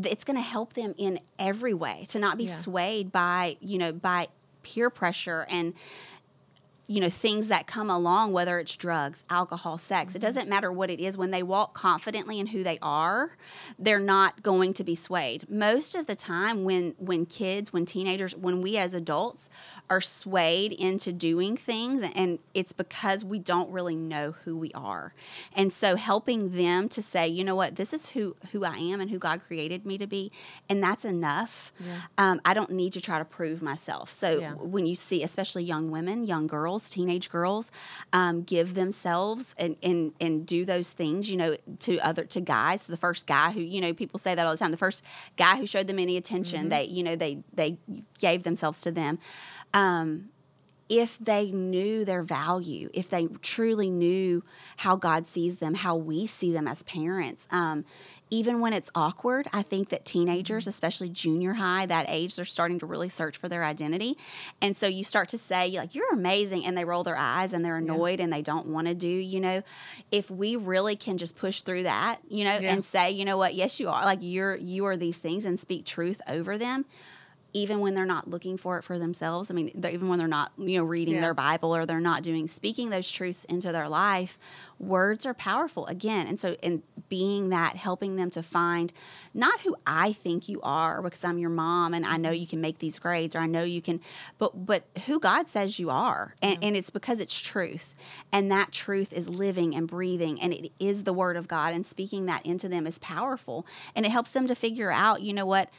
it's 0.01 0.23
going 0.23 0.37
to 0.37 0.41
help 0.43 0.73
them 0.73 0.95
in 0.97 1.19
every 1.37 1.73
way 1.73 2.05
to 2.09 2.17
not 2.19 2.37
be 2.37 2.45
Yeah. 2.45 2.55
swayed 2.55 3.11
by 3.11 3.57
you 3.59 3.77
know 3.77 3.91
by 3.91 4.27
peer 4.63 4.89
pressure 4.89 5.45
and 5.49 5.73
you 6.87 6.99
know 6.99 7.09
things 7.09 7.47
that 7.47 7.65
come 7.65 7.89
along 7.89 8.33
whether 8.33 8.59
it's 8.59 8.75
drugs 8.75 9.23
alcohol 9.29 9.77
sex 9.77 10.09
mm-hmm. 10.09 10.17
it 10.17 10.19
doesn't 10.19 10.49
matter 10.49 10.71
what 10.71 10.89
it 10.89 10.99
is 10.99 11.17
when 11.17 11.31
they 11.31 11.41
walk 11.41 11.73
confidently 11.73 12.39
in 12.39 12.47
who 12.47 12.61
they 12.61 12.77
are 12.81 13.37
they're 13.79 13.99
not 13.99 14.43
going 14.43 14.73
to 14.73 14.83
be 14.83 14.93
swayed 14.93 15.49
most 15.49 15.95
of 15.95 16.07
the 16.07 16.15
time 16.15 16.65
when 16.65 16.93
when 16.97 17.25
kids 17.25 17.71
when 17.71 17.85
teenagers 17.85 18.35
when 18.35 18.61
we 18.61 18.75
as 18.75 18.93
adults 18.93 19.49
are 19.89 20.01
swayed 20.01 20.73
into 20.73 21.13
doing 21.13 21.55
things 21.55 22.03
and 22.15 22.37
it's 22.53 22.73
because 22.73 23.23
we 23.23 23.39
don't 23.39 23.71
really 23.71 23.95
know 23.95 24.31
who 24.43 24.57
we 24.57 24.71
are 24.73 25.13
and 25.55 25.71
so 25.71 25.95
helping 25.95 26.51
them 26.51 26.89
to 26.89 27.01
say 27.01 27.25
you 27.27 27.45
know 27.45 27.55
what 27.55 27.77
this 27.77 27.93
is 27.93 28.09
who 28.09 28.35
who 28.51 28.65
i 28.65 28.75
am 28.75 28.99
and 28.99 29.09
who 29.09 29.17
god 29.17 29.41
created 29.41 29.85
me 29.85 29.97
to 29.97 30.05
be 30.05 30.29
and 30.67 30.83
that's 30.83 31.05
enough 31.05 31.71
yeah. 31.79 32.01
um, 32.17 32.41
i 32.43 32.53
don't 32.53 32.71
need 32.71 32.91
to 32.91 32.99
try 32.99 33.19
to 33.19 33.25
prove 33.25 33.61
myself 33.61 34.11
so 34.11 34.39
yeah. 34.39 34.53
when 34.55 34.85
you 34.85 34.95
see 34.95 35.23
especially 35.23 35.63
young 35.63 35.89
women 35.89 36.25
young 36.25 36.45
girls 36.45 36.72
girls, 36.73 36.89
teenage 36.89 37.29
girls, 37.29 37.71
um, 38.11 38.43
give 38.43 38.73
themselves 38.73 39.55
and, 39.57 39.75
and 39.83 40.13
and 40.19 40.45
do 40.45 40.65
those 40.65 40.91
things, 40.91 41.29
you 41.29 41.37
know, 41.37 41.55
to 41.79 41.99
other 41.99 42.25
to 42.25 42.41
guys. 42.41 42.83
So 42.83 42.91
the 42.93 42.97
first 42.97 43.27
guy 43.27 43.51
who, 43.51 43.61
you 43.61 43.81
know, 43.81 43.93
people 43.93 44.19
say 44.19 44.35
that 44.35 44.45
all 44.45 44.51
the 44.51 44.57
time. 44.57 44.71
The 44.71 44.77
first 44.77 45.03
guy 45.37 45.57
who 45.57 45.67
showed 45.67 45.87
them 45.87 45.99
any 45.99 46.17
attention, 46.17 46.61
mm-hmm. 46.61 46.69
they, 46.69 46.85
you 46.85 47.03
know, 47.03 47.15
they 47.15 47.39
they 47.53 47.77
gave 48.19 48.43
themselves 48.43 48.81
to 48.81 48.91
them. 48.91 49.19
Um, 49.73 50.29
if 50.89 51.17
they 51.17 51.49
knew 51.51 52.03
their 52.05 52.23
value, 52.23 52.89
if 52.93 53.09
they 53.09 53.27
truly 53.41 53.89
knew 53.89 54.43
how 54.77 54.95
God 54.95 55.25
sees 55.25 55.57
them, 55.57 55.75
how 55.75 55.95
we 55.95 56.27
see 56.27 56.51
them 56.51 56.67
as 56.67 56.83
parents, 56.83 57.47
um, 57.51 57.85
even 58.29 58.59
when 58.59 58.73
it's 58.73 58.89
awkward, 58.95 59.47
I 59.53 59.61
think 59.61 59.89
that 59.89 60.05
teenagers, 60.05 60.67
especially 60.67 61.09
junior 61.09 61.53
high, 61.53 61.85
that 61.85 62.05
age, 62.09 62.35
they're 62.35 62.45
starting 62.45 62.79
to 62.79 62.85
really 62.85 63.09
search 63.09 63.37
for 63.37 63.47
their 63.47 63.63
identity. 63.63 64.17
And 64.61 64.75
so 64.75 64.87
you 64.87 65.03
start 65.03 65.29
to 65.29 65.37
say, 65.37 65.69
like, 65.71 65.93
you're 65.93 66.11
amazing. 66.11 66.65
And 66.65 66.77
they 66.77 66.85
roll 66.85 67.03
their 67.03 67.17
eyes 67.17 67.53
and 67.53 67.63
they're 67.63 67.77
annoyed 67.77 68.19
yeah. 68.19 68.25
and 68.25 68.33
they 68.33 68.41
don't 68.41 68.67
want 68.67 68.87
to 68.87 68.95
do, 68.95 69.07
you 69.07 69.39
know, 69.39 69.61
if 70.11 70.31
we 70.31 70.55
really 70.55 70.95
can 70.95 71.17
just 71.17 71.35
push 71.35 71.61
through 71.61 71.83
that, 71.83 72.19
you 72.27 72.43
know, 72.43 72.57
yeah. 72.57 72.73
and 72.73 72.83
say, 72.83 73.11
you 73.11 73.25
know 73.25 73.37
what, 73.37 73.53
yes, 73.53 73.79
you 73.79 73.89
are. 73.89 74.03
Like, 74.03 74.19
you're, 74.21 74.55
you 74.55 74.85
are 74.85 74.97
these 74.97 75.17
things 75.17 75.45
and 75.45 75.59
speak 75.59 75.85
truth 75.85 76.21
over 76.27 76.57
them 76.57 76.85
even 77.53 77.79
when 77.79 77.93
they're 77.93 78.05
not 78.05 78.29
looking 78.29 78.57
for 78.57 78.79
it 78.79 78.83
for 78.83 78.97
themselves. 78.97 79.51
I 79.51 79.53
mean, 79.53 79.69
even 79.75 80.09
when 80.09 80.17
they're 80.17 80.27
not, 80.27 80.51
you 80.57 80.79
know, 80.79 80.83
reading 80.83 81.15
yeah. 81.15 81.21
their 81.21 81.33
Bible 81.35 81.75
or 81.75 81.85
they're 81.85 81.99
not 81.99 82.23
doing 82.23 82.47
speaking 82.47 82.89
those 82.89 83.09
truths 83.09 83.45
into 83.45 83.71
their 83.71 83.87
life, 83.87 84.39
words 84.79 85.25
are 85.25 85.35
powerful 85.35 85.85
again. 85.85 86.27
And 86.27 86.39
so, 86.39 86.53
in 86.63 86.81
being 87.09 87.49
that, 87.49 87.75
helping 87.75 88.15
them 88.15 88.31
to 88.31 88.41
find 88.41 88.91
not 89.33 89.61
who 89.61 89.75
I 89.85 90.13
think 90.13 90.49
you 90.49 90.59
are 90.61 91.01
because 91.01 91.23
I'm 91.23 91.37
your 91.37 91.51
mom 91.51 91.93
and 91.93 92.05
I 92.05 92.17
know 92.17 92.29
mm-hmm. 92.29 92.39
you 92.39 92.47
can 92.47 92.59
make 92.61 92.79
these 92.79 92.97
grades 92.97 93.35
or 93.35 93.39
I 93.39 93.47
know 93.47 93.63
you 93.63 93.81
can, 93.81 94.01
but 94.39 94.65
but 94.65 94.85
who 95.05 95.19
God 95.19 95.47
says 95.47 95.79
you 95.79 95.91
are, 95.91 96.35
and, 96.41 96.57
yeah. 96.59 96.67
and 96.67 96.75
it's 96.75 96.89
because 96.89 97.19
it's 97.19 97.39
truth, 97.39 97.95
and 98.31 98.51
that 98.51 98.71
truth 98.71 99.13
is 99.13 99.29
living 99.29 99.75
and 99.75 99.87
breathing, 99.87 100.41
and 100.41 100.53
it 100.53 100.71
is 100.79 101.03
the 101.03 101.13
Word 101.13 101.37
of 101.37 101.47
God, 101.47 101.73
and 101.73 101.85
speaking 101.85 102.25
that 102.25 102.43
into 102.45 102.67
them 102.67 102.87
is 102.87 102.97
powerful, 102.99 103.67
and 103.95 104.05
it 104.05 104.11
helps 104.11 104.31
them 104.31 104.47
to 104.47 104.55
figure 104.55 104.91
out, 104.91 105.21
you 105.21 105.33
know 105.33 105.45
what 105.45 105.69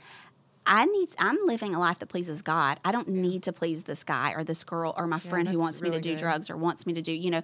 I 0.67 0.87
need 0.87 1.09
I'm 1.19 1.39
living 1.45 1.75
a 1.75 1.79
life 1.79 1.99
that 1.99 2.09
pleases 2.09 2.43
God. 2.43 2.81
I 2.85 2.93
don't 2.93 3.09
need 3.09 3.43
to 3.45 3.53
please 3.53 3.85
this 3.85 4.05
guy 4.05 4.33
or 4.33 4.45
this 4.45 4.65
girl 4.65 4.95
or 4.97 5.07
my 5.07 5.19
friend 5.19 5.47
yeah, 5.47 5.53
who 5.53 5.59
wants 5.59 5.81
really 5.81 5.97
me 5.97 5.97
to 5.99 6.09
do 6.09 6.11
good. 6.15 6.21
drugs 6.21 6.51
or 6.51 6.57
wants 6.57 6.87
me 6.87 6.95
to 6.95 7.03
do, 7.03 7.13
you 7.13 7.31
know, 7.31 7.43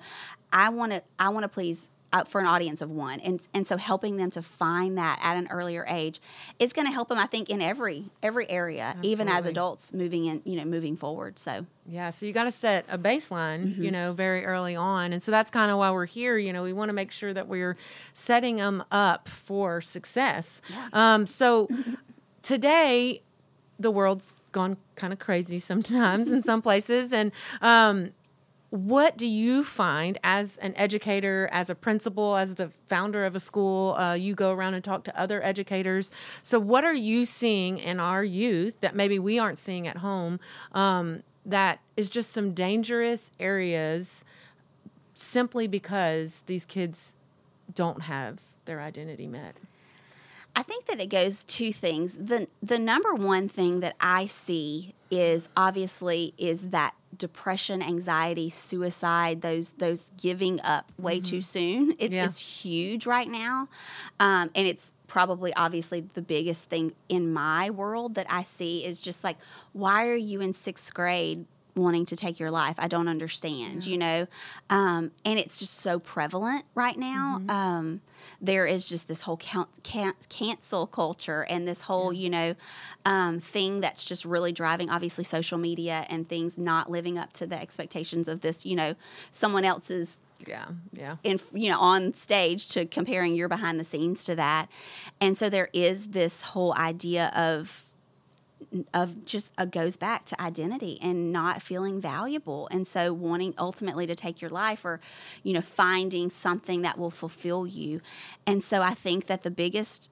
I 0.52 0.70
want 0.70 0.92
to 0.92 1.02
I 1.18 1.28
want 1.28 1.44
to 1.44 1.48
please 1.48 1.88
uh, 2.12 2.24
for 2.24 2.40
an 2.40 2.46
audience 2.46 2.80
of 2.80 2.90
one. 2.90 3.20
And 3.20 3.40
and 3.54 3.66
so 3.66 3.76
helping 3.76 4.16
them 4.16 4.30
to 4.30 4.42
find 4.42 4.98
that 4.98 5.18
at 5.22 5.36
an 5.36 5.48
earlier 5.50 5.84
age 5.88 6.20
is 6.58 6.72
going 6.72 6.86
to 6.86 6.92
help 6.92 7.08
them 7.08 7.18
I 7.18 7.26
think 7.26 7.50
in 7.50 7.60
every 7.60 8.06
every 8.22 8.48
area, 8.50 8.84
Absolutely. 8.84 9.10
even 9.10 9.28
as 9.28 9.46
adults 9.46 9.92
moving 9.92 10.24
in, 10.26 10.42
you 10.44 10.56
know, 10.56 10.64
moving 10.64 10.96
forward. 10.96 11.38
So 11.38 11.66
yeah, 11.86 12.10
so 12.10 12.26
you 12.26 12.32
got 12.32 12.44
to 12.44 12.50
set 12.50 12.84
a 12.88 12.98
baseline, 12.98 13.66
mm-hmm. 13.66 13.82
you 13.82 13.90
know, 13.90 14.12
very 14.12 14.44
early 14.44 14.76
on. 14.76 15.12
And 15.12 15.22
so 15.22 15.30
that's 15.30 15.50
kind 15.50 15.70
of 15.70 15.78
why 15.78 15.90
we're 15.90 16.06
here. 16.06 16.38
You 16.38 16.52
know, 16.52 16.62
we 16.62 16.72
want 16.72 16.88
to 16.88 16.92
make 16.94 17.10
sure 17.10 17.32
that 17.32 17.48
we're 17.48 17.76
setting 18.12 18.56
them 18.56 18.84
up 18.90 19.28
for 19.28 19.80
success. 19.80 20.62
Yeah. 20.70 20.88
Um, 20.92 21.26
so 21.26 21.68
today 22.42 23.23
the 23.78 23.90
world's 23.90 24.35
gone 24.52 24.76
kind 24.94 25.12
of 25.12 25.18
crazy 25.18 25.59
sometimes 25.59 26.30
in 26.32 26.42
some 26.42 26.61
places 26.62 27.12
and 27.12 27.32
um, 27.61 28.12
what 28.70 29.18
do 29.18 29.26
you 29.26 29.64
find 29.64 30.16
as 30.23 30.56
an 30.59 30.73
educator 30.76 31.49
as 31.50 31.70
a 31.70 31.75
principal 31.75 32.37
as 32.37 32.54
the 32.54 32.70
founder 32.87 33.25
of 33.25 33.35
a 33.35 33.40
school 33.40 33.94
uh, 33.94 34.14
you 34.14 34.35
go 34.35 34.52
around 34.52 34.75
and 34.75 34.85
talk 34.85 35.02
to 35.04 35.20
other 35.20 35.42
educators? 35.42 36.12
So 36.42 36.61
what 36.61 36.85
are 36.85 36.94
you 36.94 37.25
seeing 37.25 37.78
in 37.78 37.99
our 37.99 38.23
youth 38.23 38.80
that 38.80 38.94
maybe 38.94 39.18
we 39.18 39.40
aren't 39.40 39.59
seeing 39.59 39.88
at 39.88 39.99
home 39.99 40.38
um, 40.73 41.25
that 41.44 41.80
is 41.97 42.09
just 42.09 42.30
some 42.30 42.52
dangerous 42.52 43.32
areas 43.40 44.25
simply 45.14 45.66
because 45.66 46.44
these 46.47 46.64
kids 46.64 47.16
don't 47.75 48.02
have 48.02 48.40
their 48.66 48.80
identity 48.80 49.26
met 49.26 49.56
I 50.60 50.62
think 50.62 50.84
that 50.88 51.00
it 51.00 51.06
goes 51.06 51.42
two 51.42 51.72
things. 51.72 52.18
The 52.18 52.46
the 52.62 52.78
number 52.78 53.14
one 53.14 53.48
thing 53.48 53.80
that 53.80 53.96
I 53.98 54.26
see 54.26 54.94
is 55.10 55.48
obviously 55.56 56.34
is 56.36 56.68
that 56.68 56.92
depression, 57.16 57.80
anxiety, 57.82 58.50
suicide, 58.50 59.40
those 59.40 59.72
those 59.72 60.10
giving 60.18 60.60
up 60.60 60.92
way 60.98 61.16
mm-hmm. 61.16 61.30
too 61.30 61.40
soon. 61.40 61.94
It's, 61.98 62.14
yeah. 62.14 62.26
it's 62.26 62.62
huge 62.62 63.06
right 63.06 63.26
now, 63.26 63.70
um, 64.20 64.50
and 64.54 64.66
it's 64.66 64.92
probably 65.06 65.54
obviously 65.54 66.02
the 66.12 66.20
biggest 66.20 66.68
thing 66.68 66.92
in 67.08 67.32
my 67.32 67.70
world 67.70 68.14
that 68.16 68.26
I 68.28 68.42
see 68.42 68.84
is 68.84 69.00
just 69.00 69.24
like, 69.24 69.38
why 69.72 70.08
are 70.08 70.14
you 70.14 70.42
in 70.42 70.52
sixth 70.52 70.92
grade 70.92 71.46
wanting 71.74 72.04
to 72.06 72.16
take 72.16 72.38
your 72.38 72.50
life. 72.50 72.76
I 72.78 72.88
don't 72.88 73.08
understand, 73.08 73.86
yeah. 73.86 73.92
you 73.92 73.98
know? 73.98 74.26
Um, 74.68 75.10
and 75.24 75.38
it's 75.38 75.58
just 75.58 75.78
so 75.78 75.98
prevalent 75.98 76.64
right 76.74 76.98
now. 76.98 77.38
Mm-hmm. 77.38 77.50
Um, 77.50 78.00
there 78.40 78.66
is 78.66 78.88
just 78.88 79.08
this 79.08 79.22
whole 79.22 79.36
count, 79.36 79.68
can, 79.82 80.14
cancel 80.28 80.86
culture 80.86 81.46
and 81.48 81.66
this 81.66 81.82
whole, 81.82 82.12
yeah. 82.12 82.20
you 82.20 82.30
know, 82.30 82.54
um, 83.04 83.40
thing 83.40 83.80
that's 83.80 84.04
just 84.04 84.24
really 84.24 84.52
driving, 84.52 84.90
obviously, 84.90 85.24
social 85.24 85.58
media 85.58 86.06
and 86.08 86.28
things 86.28 86.58
not 86.58 86.90
living 86.90 87.18
up 87.18 87.32
to 87.34 87.46
the 87.46 87.60
expectations 87.60 88.28
of 88.28 88.40
this, 88.40 88.66
you 88.66 88.76
know, 88.76 88.94
someone 89.30 89.64
else's 89.64 90.20
yeah 90.46 90.68
yeah 90.92 91.16
in 91.22 91.38
you 91.52 91.70
know 91.70 91.78
on 91.78 92.14
stage 92.14 92.68
to 92.68 92.86
comparing 92.86 93.34
your 93.34 93.46
behind 93.46 93.78
the 93.78 93.84
scenes 93.84 94.24
to 94.24 94.34
that 94.34 94.70
and 95.20 95.36
so 95.36 95.50
there 95.50 95.68
is 95.74 96.08
this 96.08 96.40
whole 96.40 96.74
idea 96.78 97.30
of 97.36 97.84
of 98.94 99.24
just 99.24 99.52
uh, 99.58 99.64
goes 99.64 99.96
back 99.96 100.24
to 100.26 100.40
identity 100.40 100.98
and 101.02 101.32
not 101.32 101.62
feeling 101.62 102.00
valuable. 102.00 102.68
And 102.70 102.86
so 102.86 103.12
wanting 103.12 103.54
ultimately 103.58 104.06
to 104.06 104.14
take 104.14 104.40
your 104.40 104.50
life 104.50 104.84
or 104.84 105.00
you 105.42 105.52
know 105.52 105.60
finding 105.60 106.30
something 106.30 106.82
that 106.82 106.98
will 106.98 107.10
fulfill 107.10 107.66
you. 107.66 108.00
And 108.46 108.62
so 108.62 108.82
i 108.82 108.94
think 108.94 109.26
that 109.26 109.42
the 109.42 109.50
biggest 109.50 110.10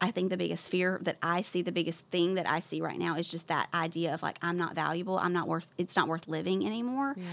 I 0.00 0.10
think 0.10 0.30
the 0.30 0.36
biggest 0.36 0.68
fear 0.70 0.98
that 1.02 1.16
I 1.22 1.40
see, 1.40 1.62
the 1.62 1.72
biggest 1.72 2.04
thing 2.06 2.34
that 2.34 2.48
I 2.48 2.60
see 2.60 2.80
right 2.80 2.98
now 2.98 3.16
is 3.16 3.30
just 3.30 3.48
that 3.48 3.68
idea 3.72 4.12
of 4.12 4.22
like 4.22 4.38
I'm 4.42 4.56
not 4.58 4.74
valuable, 4.74 5.18
I'm 5.18 5.32
not 5.32 5.48
worth, 5.48 5.68
it's 5.78 5.96
not 5.96 6.06
worth 6.06 6.28
living 6.28 6.66
anymore. 6.66 7.14
Yeah. 7.16 7.24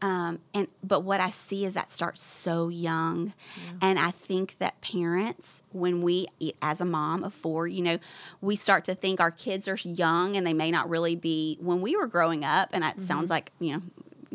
Um, 0.00 0.38
and 0.52 0.68
but 0.82 1.00
what 1.00 1.20
I 1.20 1.30
see 1.30 1.64
is 1.64 1.74
that 1.74 1.90
starts 1.90 2.20
so 2.20 2.68
young, 2.68 3.32
yeah. 3.56 3.72
and 3.80 3.98
I 3.98 4.10
think 4.10 4.56
that 4.58 4.80
parents, 4.80 5.62
when 5.72 6.02
we, 6.02 6.26
as 6.60 6.80
a 6.80 6.84
mom 6.84 7.24
of 7.24 7.32
four, 7.32 7.66
you 7.66 7.82
know, 7.82 7.98
we 8.40 8.54
start 8.54 8.84
to 8.84 8.94
think 8.94 9.20
our 9.20 9.30
kids 9.30 9.66
are 9.66 9.78
young 9.82 10.36
and 10.36 10.46
they 10.46 10.52
may 10.52 10.70
not 10.70 10.88
really 10.88 11.16
be. 11.16 11.56
When 11.60 11.80
we 11.80 11.96
were 11.96 12.06
growing 12.06 12.44
up, 12.44 12.70
and 12.72 12.84
it 12.84 12.88
mm-hmm. 12.88 13.00
sounds 13.00 13.30
like 13.30 13.50
you 13.58 13.72
know 13.74 13.82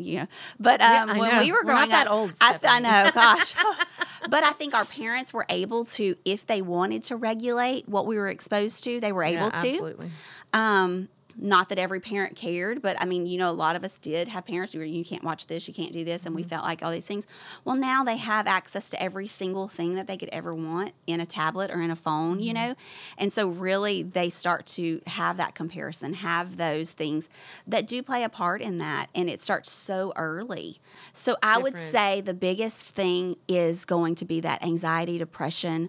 you 0.02 0.20
know. 0.20 0.26
But 0.58 0.80
um, 0.80 1.08
yeah, 1.08 1.18
when 1.18 1.30
know. 1.30 1.40
we 1.40 1.52
were 1.52 1.62
growing 1.64 1.90
we're 1.90 1.96
up, 1.96 2.10
old, 2.10 2.32
I, 2.40 2.58
I, 2.64 2.80
know, 2.80 3.10
gosh. 3.12 3.54
but 4.28 4.44
I 4.44 4.52
think 4.52 4.74
our 4.74 4.84
parents 4.84 5.32
were 5.32 5.46
able 5.48 5.84
to, 5.84 6.16
if 6.24 6.46
they 6.46 6.62
wanted 6.62 7.04
to 7.04 7.16
regulate 7.16 7.88
what 7.88 8.06
we 8.06 8.16
were 8.16 8.28
exposed 8.28 8.84
to, 8.84 9.00
they 9.00 9.12
were 9.12 9.24
able 9.24 9.46
yeah, 9.46 9.62
to. 9.62 9.68
Absolutely. 9.68 10.10
Um, 10.52 11.08
not 11.40 11.70
that 11.70 11.78
every 11.78 12.00
parent 12.00 12.36
cared, 12.36 12.82
but 12.82 13.00
I 13.00 13.06
mean, 13.06 13.26
you 13.26 13.38
know, 13.38 13.50
a 13.50 13.52
lot 13.52 13.74
of 13.74 13.82
us 13.82 13.98
did 13.98 14.28
have 14.28 14.44
parents 14.44 14.72
who 14.72 14.78
were, 14.78 14.84
you 14.84 15.04
can't 15.04 15.24
watch 15.24 15.46
this, 15.46 15.66
you 15.66 15.72
can't 15.72 15.92
do 15.92 16.04
this, 16.04 16.26
and 16.26 16.34
we 16.34 16.42
mm-hmm. 16.42 16.50
felt 16.50 16.64
like 16.64 16.82
all 16.82 16.90
these 16.90 17.04
things. 17.04 17.26
Well, 17.64 17.76
now 17.76 18.04
they 18.04 18.18
have 18.18 18.46
access 18.46 18.90
to 18.90 19.02
every 19.02 19.26
single 19.26 19.66
thing 19.66 19.94
that 19.94 20.06
they 20.06 20.16
could 20.16 20.28
ever 20.30 20.54
want 20.54 20.92
in 21.06 21.20
a 21.20 21.26
tablet 21.26 21.70
or 21.70 21.80
in 21.80 21.90
a 21.90 21.96
phone, 21.96 22.34
mm-hmm. 22.34 22.40
you 22.40 22.52
know? 22.52 22.74
And 23.16 23.32
so, 23.32 23.48
really, 23.48 24.02
they 24.02 24.28
start 24.28 24.66
to 24.66 25.00
have 25.06 25.38
that 25.38 25.54
comparison, 25.54 26.14
have 26.14 26.58
those 26.58 26.92
things 26.92 27.28
that 27.66 27.86
do 27.86 28.02
play 28.02 28.22
a 28.22 28.28
part 28.28 28.60
in 28.60 28.78
that. 28.78 29.08
And 29.14 29.30
it 29.30 29.40
starts 29.40 29.70
so 29.70 30.12
early. 30.16 30.78
So, 31.12 31.36
I 31.42 31.56
Different. 31.56 31.62
would 31.62 31.78
say 31.78 32.20
the 32.20 32.34
biggest 32.34 32.94
thing 32.94 33.36
is 33.48 33.84
going 33.84 34.14
to 34.16 34.24
be 34.24 34.40
that 34.40 34.62
anxiety, 34.62 35.16
depression, 35.18 35.88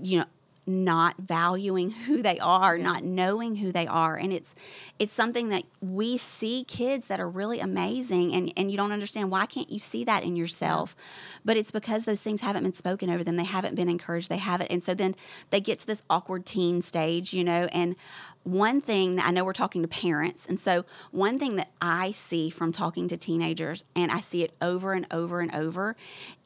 you 0.00 0.18
know, 0.18 0.24
not 0.70 1.16
valuing 1.18 1.90
who 1.90 2.22
they 2.22 2.38
are, 2.38 2.76
yeah. 2.76 2.82
not 2.82 3.04
knowing 3.04 3.56
who 3.56 3.72
they 3.72 3.86
are. 3.86 4.16
And 4.16 4.32
it's 4.32 4.54
it's 4.98 5.12
something 5.12 5.48
that 5.50 5.64
we 5.80 6.16
see 6.16 6.64
kids 6.64 7.06
that 7.08 7.20
are 7.20 7.28
really 7.28 7.60
amazing 7.60 8.32
and, 8.34 8.52
and 8.56 8.70
you 8.70 8.76
don't 8.76 8.92
understand 8.92 9.30
why 9.30 9.46
can't 9.46 9.70
you 9.70 9.78
see 9.78 10.04
that 10.04 10.22
in 10.22 10.36
yourself? 10.36 10.94
Yeah. 10.96 11.40
But 11.44 11.56
it's 11.56 11.70
because 11.70 12.04
those 12.04 12.20
things 12.20 12.40
haven't 12.40 12.62
been 12.62 12.74
spoken 12.74 13.10
over 13.10 13.24
them. 13.24 13.36
They 13.36 13.44
haven't 13.44 13.74
been 13.74 13.88
encouraged. 13.88 14.28
They 14.28 14.38
haven't 14.38 14.70
and 14.70 14.82
so 14.82 14.94
then 14.94 15.14
they 15.50 15.60
get 15.60 15.78
to 15.80 15.86
this 15.86 16.02
awkward 16.08 16.46
teen 16.46 16.82
stage, 16.82 17.32
you 17.32 17.44
know, 17.44 17.68
and 17.72 17.96
one 18.42 18.80
thing 18.80 19.16
that 19.16 19.26
I 19.26 19.30
know 19.30 19.44
we're 19.44 19.52
talking 19.52 19.82
to 19.82 19.88
parents, 19.88 20.46
and 20.46 20.58
so 20.58 20.84
one 21.10 21.38
thing 21.38 21.56
that 21.56 21.70
I 21.82 22.10
see 22.10 22.48
from 22.50 22.72
talking 22.72 23.06
to 23.08 23.16
teenagers, 23.16 23.84
and 23.94 24.10
I 24.10 24.20
see 24.20 24.42
it 24.42 24.54
over 24.62 24.92
and 24.94 25.06
over 25.10 25.40
and 25.40 25.54
over, 25.54 25.94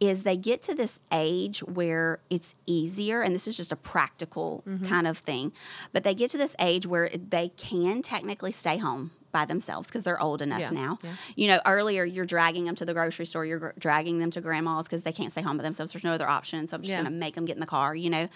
is 0.01 0.25
they 0.25 0.37
get 0.37 0.61
to 0.63 0.75
this 0.75 1.01
age 1.13 1.61
where 1.61 2.19
it's 2.31 2.55
easier, 2.67 3.23
and 3.23 3.35
this 3.35 3.47
is 3.47 3.57
just 3.57 3.73
a 3.73 3.77
practical 3.77 4.63
Mm-hmm. 4.69 4.87
kind 4.87 5.07
of 5.07 5.19
thing, 5.19 5.53
but 5.93 6.05
they 6.05 6.15
get 6.15 6.31
to 6.31 6.39
this 6.39 6.55
age 6.59 6.87
where 6.87 7.09
they 7.11 7.49
can 7.51 8.03
technically 8.03 8.51
stay 8.53 8.79
home 8.79 9.11
by 9.35 9.45
themselves 9.45 9.89
because 9.89 10.03
they're 10.05 10.19
old 10.23 10.41
enough 10.41 10.61
Yeah, 10.61 10.71
now. 10.71 10.99
yeah. 11.03 11.11
You 11.37 11.49
know, 11.49 11.61
earlier 11.67 12.05
you're 12.05 12.25
dragging 12.25 12.65
them 12.65 12.75
to 12.77 12.87
the 12.87 12.95
grocery 12.95 13.27
store, 13.27 13.45
you're 13.45 13.59
gr- 13.59 13.69
dragging 13.79 14.19
them 14.21 14.31
to 14.31 14.41
grandma's 14.41 14.87
because 14.87 15.03
they 15.03 15.13
can't 15.13 15.31
stay 15.31 15.43
home 15.43 15.59
by 15.59 15.63
themselves. 15.65 15.93
There's 15.93 16.05
no 16.05 16.15
other 16.15 16.29
option, 16.29 16.67
so 16.69 16.77
I'm 16.77 16.83
just 16.83 16.91
Yeah. 16.95 17.03
going 17.03 17.13
to 17.13 17.19
make 17.19 17.35
them 17.35 17.45
get 17.45 17.57
in 17.57 17.61
the 17.61 17.67
car. 17.67 17.95
You 17.95 18.09
know, 18.09 18.29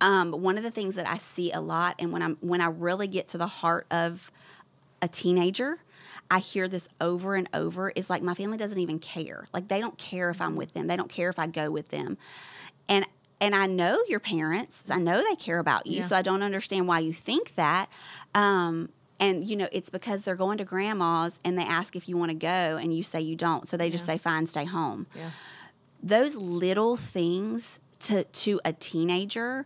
um, 0.00 0.30
but 0.30 0.38
one 0.38 0.56
of 0.56 0.62
the 0.62 0.70
things 0.70 0.94
that 0.94 1.08
I 1.08 1.16
see 1.16 1.50
a 1.50 1.60
lot, 1.60 1.96
and 1.98 2.12
when 2.12 2.22
I'm 2.22 2.36
when 2.40 2.60
I 2.60 2.66
really 2.66 3.08
get 3.08 3.26
to 3.28 3.38
the 3.38 3.48
heart 3.48 3.86
of 3.90 4.30
a 5.00 5.08
teenager. 5.08 5.78
I 6.30 6.38
hear 6.38 6.66
this 6.66 6.88
over 6.98 7.34
and 7.34 7.46
over 7.52 7.90
is 7.90 8.08
like 8.08 8.22
my 8.22 8.32
family 8.32 8.56
doesn't 8.56 8.78
even 8.78 8.98
care. 9.00 9.46
Like 9.52 9.68
they 9.68 9.80
don't 9.80 9.98
care 9.98 10.30
if 10.30 10.40
I'm 10.40 10.56
with 10.56 10.72
them. 10.72 10.86
They 10.86 10.96
don't 10.96 11.10
care 11.10 11.28
if 11.28 11.38
I 11.38 11.46
go 11.46 11.70
with 11.70 11.88
them. 11.88 12.16
And 12.88 13.04
and 13.38 13.54
I 13.54 13.66
know 13.66 13.98
your 14.08 14.20
parents. 14.20 14.88
I 14.90 14.98
know 14.98 15.22
they 15.28 15.34
care 15.34 15.58
about 15.58 15.86
you. 15.86 15.96
Yeah. 15.96 16.02
So 16.06 16.16
I 16.16 16.22
don't 16.22 16.42
understand 16.42 16.88
why 16.88 17.00
you 17.00 17.12
think 17.12 17.56
that. 17.56 17.90
Um, 18.34 18.88
and 19.22 19.44
you 19.44 19.56
know, 19.56 19.68
it's 19.72 19.90
because 19.98 20.22
they're 20.22 20.36
going 20.46 20.58
to 20.58 20.64
grandma's 20.64 21.38
and 21.44 21.58
they 21.58 21.62
ask 21.78 21.96
if 21.96 22.08
you 22.08 22.16
want 22.16 22.30
to 22.30 22.34
go 22.54 22.76
and 22.82 22.88
you 22.96 23.02
say 23.02 23.20
you 23.20 23.36
don't. 23.36 23.66
So 23.68 23.76
they 23.76 23.88
just 23.90 24.06
Yeah. 24.06 24.14
say 24.14 24.18
fine, 24.18 24.46
stay 24.46 24.64
home 24.64 25.06
Yeah. 25.16 25.30
those 26.02 26.34
little 26.36 26.96
things 26.96 27.78
to 28.06 28.24
to 28.24 28.60
a 28.64 28.72
teenager 28.72 29.64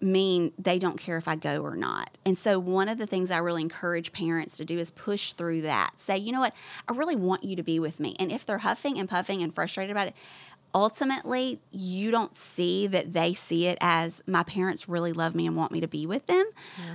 mean 0.00 0.52
they 0.58 0.78
don't 0.78 0.98
care 0.98 1.16
if 1.16 1.28
I 1.28 1.36
go 1.36 1.60
or 1.60 1.76
not. 1.76 2.16
And 2.24 2.38
so 2.38 2.58
one 2.58 2.88
of 2.88 2.98
the 2.98 3.06
things 3.06 3.30
I 3.30 3.38
really 3.38 3.62
encourage 3.62 4.12
parents 4.12 4.56
to 4.58 4.64
do 4.64 4.78
is 4.78 4.90
push 4.90 5.32
through 5.32 5.62
that. 5.62 5.92
Say, 5.96 6.18
you 6.18 6.32
know 6.32 6.40
what? 6.40 6.54
I 6.88 6.92
really 6.92 7.16
want 7.16 7.44
you 7.44 7.56
to 7.56 7.62
be 7.62 7.78
with 7.78 8.00
me. 8.00 8.14
And 8.18 8.30
if 8.30 8.46
they're 8.46 8.58
huffing 8.58 8.98
and 8.98 9.08
puffing 9.08 9.42
and 9.42 9.54
frustrated 9.54 9.90
about 9.90 10.08
it, 10.08 10.14
ultimately 10.74 11.60
you 11.70 12.10
don't 12.10 12.36
see 12.36 12.86
that 12.86 13.12
they 13.12 13.32
see 13.32 13.66
it 13.66 13.78
as 13.80 14.22
my 14.26 14.42
parents 14.42 14.88
really 14.88 15.12
love 15.12 15.34
me 15.34 15.46
and 15.46 15.56
want 15.56 15.72
me 15.72 15.80
to 15.80 15.88
be 15.88 16.06
with 16.06 16.26
them 16.26 16.44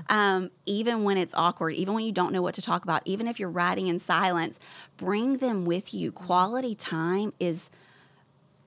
um, 0.10 0.52
even 0.66 1.04
when 1.04 1.18
it's 1.18 1.34
awkward 1.34 1.72
even 1.72 1.94
when 1.94 2.06
you 2.06 2.12
don't 2.12 2.32
know 2.32 2.42
what 2.42 2.54
to 2.54 2.62
talk 2.62 2.84
about 2.84 3.02
even 3.06 3.28
if 3.28 3.40
you're 3.40 3.50
riding 3.50 3.88
in 3.88 3.98
silence 3.98 4.60
bring 4.96 5.38
them 5.38 5.66
with 5.66 5.94
you 5.94 6.12
quality 6.12 6.76
time 6.76 7.34
is 7.40 7.72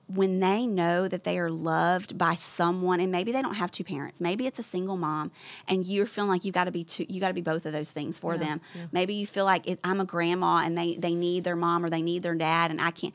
when 0.07 0.39
they 0.39 0.65
know 0.65 1.07
that 1.07 1.23
they 1.25 1.37
are 1.37 1.51
loved 1.51 2.17
by 2.17 2.33
someone 2.33 2.99
and 3.01 3.11
maybe 3.11 3.31
they 3.31 3.41
don't 3.41 3.55
have 3.55 3.69
two 3.69 3.83
parents 3.83 4.21
maybe 4.21 4.47
it's 4.47 4.57
a 4.59 4.63
single 4.63 4.95
mom 4.95 5.31
and 5.67 5.85
you're 5.85 6.05
feeling 6.05 6.29
like 6.29 6.45
you 6.45 6.51
got 6.51 6.63
to 6.63 6.71
be 6.71 6.83
two 6.85 7.05
you 7.09 7.19
got 7.19 7.27
to 7.27 7.33
be 7.33 7.41
both 7.41 7.65
of 7.65 7.73
those 7.73 7.91
things 7.91 8.17
for 8.17 8.33
Yeah, 8.35 8.39
them 8.39 8.61
yeah. 8.73 8.85
maybe 8.93 9.13
you 9.15 9.27
feel 9.27 9.43
like 9.45 9.67
it, 9.67 9.79
i'm 9.83 9.99
a 9.99 10.05
grandma 10.05 10.61
and 10.63 10.77
they 10.77 10.95
they 10.95 11.13
need 11.13 11.43
their 11.43 11.57
mom 11.57 11.83
or 11.83 11.89
they 11.89 12.01
need 12.01 12.23
their 12.23 12.35
dad 12.35 12.71
and 12.71 12.79
i 12.79 12.91
can't 12.91 13.13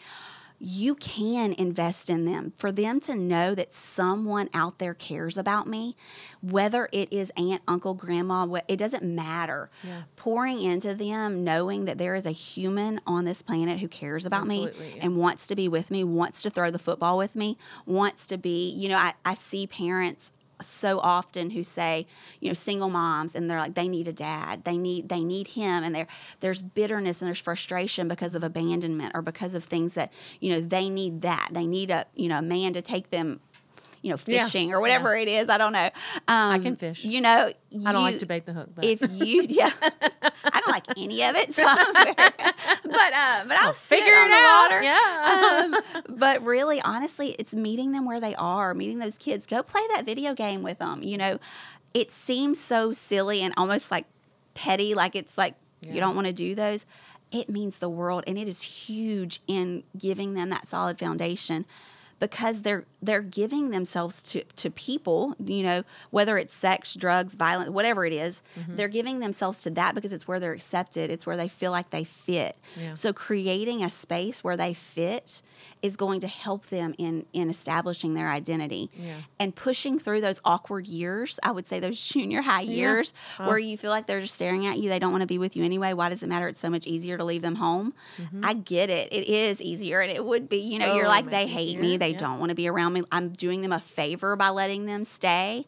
you 0.64 0.95
can 0.95 1.52
invest 1.54 2.09
in 2.09 2.25
them 2.25 2.52
for 2.57 2.71
them 2.71 3.00
to 3.00 3.16
know 3.16 3.52
that 3.52 3.75
someone 3.75 4.49
out 4.54 4.78
there 4.78 4.95
cares 4.95 5.37
about 5.37 5.66
me 5.66 5.97
whether 6.40 6.88
it 6.92 7.12
is 7.12 7.33
aunt 7.37 7.61
uncle 7.66 7.95
grandma 7.95 8.47
it 8.69 8.76
doesn't 8.76 9.02
matter 9.02 9.71
Yeah. 9.83 10.02
pouring 10.14 10.61
into 10.61 10.95
them 10.95 11.42
knowing 11.42 11.85
that 11.87 11.99
there 11.99 12.14
is 12.14 12.26
a 12.26 12.31
human 12.31 13.00
on 13.09 13.25
this 13.25 13.42
planet 13.42 13.81
who 13.81 13.88
cares 13.88 14.25
about 14.25 14.47
me 14.47 14.69
yeah. 14.69 15.00
and 15.02 15.16
wants 15.16 15.49
to 15.49 15.57
be 15.57 15.66
with 15.66 15.90
me 15.90 16.04
wants 16.04 16.42
to 16.42 16.50
throw 16.50 16.71
the 16.71 16.78
football 16.78 17.19
with 17.19 17.35
me 17.35 17.59
wants 17.85 18.25
to 18.28 18.38
be 18.38 18.71
you 18.71 18.88
know 18.88 18.99
i, 18.99 19.14
I 19.25 19.35
see 19.35 19.66
parents 19.66 20.31
so 20.61 21.01
often 21.01 21.51
who 21.51 21.63
say 21.63 22.07
you 22.41 22.49
know 22.49 22.55
single 22.55 22.91
moms 22.91 23.35
and 23.35 23.51
they're 23.51 23.59
like 23.59 23.75
they 23.75 23.89
need 23.89 24.09
a 24.09 24.13
dad. 24.13 24.65
They 24.65 24.79
need 24.79 25.09
they 25.09 25.25
need 25.25 25.49
him. 25.49 25.85
And 25.85 25.95
there 25.95 26.07
there's 26.41 26.63
bitterness 26.63 27.21
and 27.21 27.27
there's 27.27 27.41
frustration 27.41 28.09
because 28.09 28.35
of 28.35 28.43
abandonment 28.43 29.13
or 29.15 29.23
because 29.23 29.55
of 29.55 29.65
things 29.65 29.95
that 29.95 30.13
you 30.41 30.53
know 30.53 30.61
they 30.61 30.89
need 30.89 31.23
that. 31.23 31.49
They 31.53 31.67
need 31.67 31.91
a 31.91 32.07
you 32.15 32.29
know 32.29 32.39
a 32.39 32.43
man 32.43 32.73
to 32.75 32.83
take 32.83 33.11
them 33.11 33.41
you 34.03 34.11
know 34.11 34.19
Yeah, 34.27 34.45
fishing 34.45 34.73
or 34.73 34.81
whatever 34.81 35.15
it 35.17 35.29
is 35.29 35.49
i 35.49 35.57
don't 35.59 35.73
know 35.73 35.88
um, 36.29 36.62
can 36.62 36.77
fish. 36.77 37.05
you 37.05 37.21
know 37.21 37.53
I 37.87 37.93
don't 37.93 38.03
like 38.03 38.19
to 38.19 38.27
bait 38.27 38.45
the 38.45 38.53
hook, 38.53 38.69
but 38.75 38.85
if 38.85 39.01
you 39.12 39.47
yeah 39.49 39.71
i 39.81 40.61
don't 40.61 40.69
like 40.69 40.85
any 40.99 41.23
of 41.25 41.37
it 41.37 41.55
so 41.55 41.65
very- 41.65 42.15
but 42.15 43.12
uh 43.15 43.45
but 43.49 43.57
i'll 43.62 43.73
sit 43.75 43.99
figure 44.01 44.12
it 44.15 44.31
out. 44.33 44.71
water. 44.71 44.83
Yeah. 44.83 45.71
um, 46.05 46.05
but 46.19 46.45
really 46.45 46.81
honestly 46.83 47.35
it's 47.38 47.55
meeting 47.55 47.93
them 47.93 48.05
where 48.05 48.21
they 48.21 48.35
are 48.35 48.75
meeting 48.75 48.99
those 48.99 49.17
kids 49.19 49.47
go 49.47 49.62
play 49.62 49.83
that 49.95 50.05
video 50.05 50.35
game 50.35 50.62
with 50.62 50.79
them 50.79 51.03
you 51.03 51.17
know 51.17 51.38
it 51.95 52.11
seems 52.11 52.59
so 52.61 52.93
silly 52.93 53.41
and 53.43 53.55
almost 53.57 53.91
like 53.91 54.07
petty 54.55 54.95
like 54.95 55.15
it's 55.17 55.38
like 55.38 55.55
Yeah. 55.81 55.95
you 55.95 56.01
don't 56.01 56.15
want 56.15 56.27
to 56.27 56.33
do 56.33 56.55
those 56.55 56.85
it 57.31 57.49
means 57.49 57.79
the 57.79 57.88
world 57.88 58.25
and 58.27 58.37
it 58.37 58.47
is 58.49 58.61
huge 58.61 59.41
in 59.47 59.85
giving 59.97 60.35
them 60.35 60.51
that 60.51 60.69
solid 60.69 60.99
foundation 60.99 61.65
because 62.23 62.63
they're 62.63 62.85
they're 63.05 63.21
giving 63.43 63.71
themselves 63.71 64.23
to 64.23 64.45
to 64.63 64.71
people, 64.71 65.35
you 65.45 65.65
know, 65.65 65.83
whether 66.11 66.39
it's 66.39 66.55
sex, 66.55 66.95
drugs, 66.95 67.35
violence, 67.35 67.69
whatever 67.71 68.07
it 68.07 68.13
is, 68.13 68.43
Mm-hmm. 68.59 68.77
they're 68.77 68.89
giving 69.01 69.19
themselves 69.21 69.63
to 69.65 69.71
that 69.71 69.95
because 69.97 70.13
it's 70.13 70.29
where 70.29 70.39
they're 70.41 70.53
accepted, 70.53 71.11
it's 71.11 71.27
where 71.27 71.37
they 71.37 71.49
feel 71.49 71.73
like 71.73 71.91
they 71.91 72.05
fit. 72.05 72.55
Yeah. 72.81 72.95
So 72.95 73.13
creating 73.13 73.83
a 73.83 73.91
space 73.91 74.45
where 74.45 74.57
they 74.57 74.73
fit 74.75 75.43
is 75.81 75.97
going 75.97 76.21
to 76.21 76.29
help 76.29 76.67
them 76.69 76.95
in 76.99 77.27
in 77.33 77.51
establishing 77.51 78.15
their 78.15 78.29
identity. 78.31 78.89
Yeah. 78.97 79.15
And 79.41 79.55
pushing 79.55 79.99
through 79.99 80.21
those 80.21 80.41
awkward 80.45 80.87
years, 80.87 81.41
I 81.43 81.51
would 81.51 81.67
say 81.67 81.81
those 81.81 81.99
junior 82.13 82.43
high 82.43 82.61
years 82.63 83.15
where 83.39 83.59
you 83.59 83.77
feel 83.77 83.91
like 83.91 84.07
they're 84.07 84.21
just 84.21 84.35
staring 84.35 84.65
at 84.67 84.79
you, 84.79 84.89
they 84.89 84.99
don't 85.01 85.11
want 85.13 85.23
to 85.23 85.27
be 85.35 85.39
with 85.39 85.57
you 85.57 85.65
anyway. 85.65 85.93
Why 85.93 86.09
does 86.09 86.23
it 86.23 86.29
matter? 86.29 86.47
It's 86.47 86.61
so 86.61 86.71
much 86.71 86.87
easier 86.87 87.17
to 87.19 87.25
leave 87.25 87.43
them 87.43 87.57
home. 87.57 87.95
I 88.45 88.55
get 88.55 88.91
it. 88.91 89.13
It 89.13 89.27
is 89.29 89.61
easier 89.61 90.01
and 90.01 90.11
it 90.13 90.25
would 90.25 90.49
be, 90.49 90.59
you 90.59 90.79
know, 90.79 90.95
you're 90.95 91.09
like 91.09 91.29
they 91.31 91.47
hate 91.49 91.81
me, 91.81 91.95
easier, 91.95 91.99
they 92.12 92.16
yeah. 92.16 92.18
don't 92.18 92.38
want 92.38 92.51
to 92.51 92.55
be 92.55 92.68
around 92.68 92.92
me. 92.92 93.03
I'm 93.11 93.31
doing 93.31 93.62
them 93.62 93.72
a 93.72 93.81
favor 93.81 94.37
by 94.37 94.48
letting 94.51 94.87
them 94.87 95.05
stay. 95.05 95.66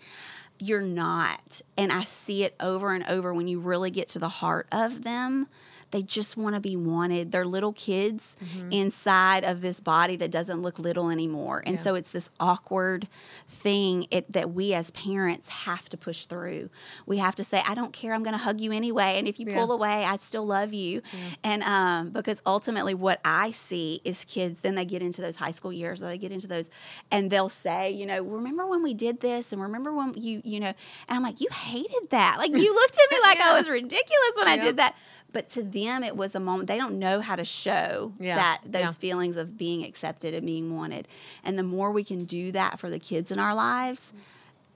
You're 0.58 0.80
not. 0.80 1.60
And 1.76 1.92
I 1.92 2.04
see 2.04 2.44
it 2.44 2.54
over 2.60 2.94
and 2.94 3.04
over 3.08 3.34
when 3.34 3.48
you 3.48 3.60
really 3.60 3.90
get 3.90 4.08
to 4.08 4.18
the 4.18 4.28
heart 4.28 4.66
of 4.70 5.04
them. 5.04 5.48
They 5.94 6.02
just 6.02 6.36
want 6.36 6.56
to 6.56 6.60
be 6.60 6.74
wanted. 6.74 7.30
They're 7.30 7.46
little 7.46 7.72
kids 7.72 8.36
Mm-hmm. 8.44 8.72
inside 8.72 9.44
of 9.44 9.60
this 9.60 9.78
body 9.78 10.16
that 10.16 10.32
doesn't 10.32 10.60
look 10.60 10.80
little 10.80 11.08
anymore. 11.08 11.62
And 11.64 11.76
Yeah. 11.76 11.82
so 11.82 11.94
it's 11.94 12.10
this 12.10 12.30
awkward 12.40 13.06
thing 13.48 14.08
it, 14.10 14.32
that 14.32 14.50
we 14.52 14.74
as 14.74 14.90
parents 14.90 15.48
have 15.48 15.88
to 15.90 15.96
push 15.96 16.26
through. 16.26 16.68
We 17.06 17.18
have 17.18 17.36
to 17.36 17.44
say, 17.44 17.62
I 17.64 17.74
don't 17.74 17.92
care. 17.92 18.12
I'm 18.12 18.24
going 18.24 18.36
to 18.36 18.42
hug 18.42 18.60
you 18.60 18.72
anyway. 18.72 19.18
And 19.18 19.28
if 19.28 19.38
you 19.38 19.46
Yeah. 19.48 19.54
pull 19.60 19.70
away, 19.70 20.04
I 20.04 20.16
still 20.16 20.44
love 20.44 20.72
you. 20.72 21.00
And 21.44 21.62
um, 21.62 22.10
because 22.10 22.42
ultimately, 22.44 22.94
what 22.94 23.20
I 23.24 23.52
see 23.52 24.00
is 24.04 24.24
kids, 24.24 24.60
then 24.60 24.74
they 24.74 24.84
get 24.84 25.00
into 25.00 25.20
those 25.22 25.36
high 25.36 25.52
school 25.52 25.72
years 25.72 26.02
or 26.02 26.06
they 26.06 26.18
get 26.18 26.32
into 26.32 26.48
those, 26.48 26.70
and 27.12 27.30
they'll 27.30 27.48
say, 27.48 27.92
you 27.92 28.04
know, 28.06 28.20
remember 28.20 28.66
when 28.66 28.82
we 28.82 28.94
did 28.94 29.20
this? 29.20 29.52
And 29.52 29.62
remember 29.62 29.92
when 29.94 30.12
you, 30.16 30.42
you 30.44 30.58
know, 30.58 30.72
and 31.08 31.16
I'm 31.16 31.22
like, 31.22 31.40
you 31.40 31.48
hated 31.52 32.10
that. 32.10 32.36
Like, 32.38 32.50
you 32.50 32.74
looked 32.74 32.98
at 32.98 33.10
me 33.12 33.18
like 33.28 33.40
I 33.40 33.56
was 33.56 33.68
ridiculous 33.68 34.32
when 34.36 34.48
I 34.48 34.58
did 34.58 34.76
that. 34.78 34.96
But 35.34 35.50
to 35.50 35.62
them, 35.62 36.02
it 36.02 36.16
was 36.16 36.34
a 36.34 36.40
moment. 36.40 36.68
They 36.68 36.78
don't 36.78 36.98
know 36.98 37.20
how 37.20 37.36
to 37.36 37.44
show 37.44 38.14
Yeah. 38.18 38.36
that 38.36 38.60
those 38.64 38.82
Yeah. 38.82 38.90
feelings 38.92 39.36
of 39.36 39.58
being 39.58 39.84
accepted 39.84 40.32
and 40.32 40.46
being 40.46 40.74
wanted. 40.74 41.06
And 41.44 41.58
the 41.58 41.62
more 41.62 41.90
we 41.90 42.04
can 42.04 42.24
do 42.24 42.50
that 42.52 42.78
for 42.78 42.88
the 42.88 42.98
kids 42.98 43.30
in 43.30 43.38
our 43.38 43.54
lives 43.54 44.14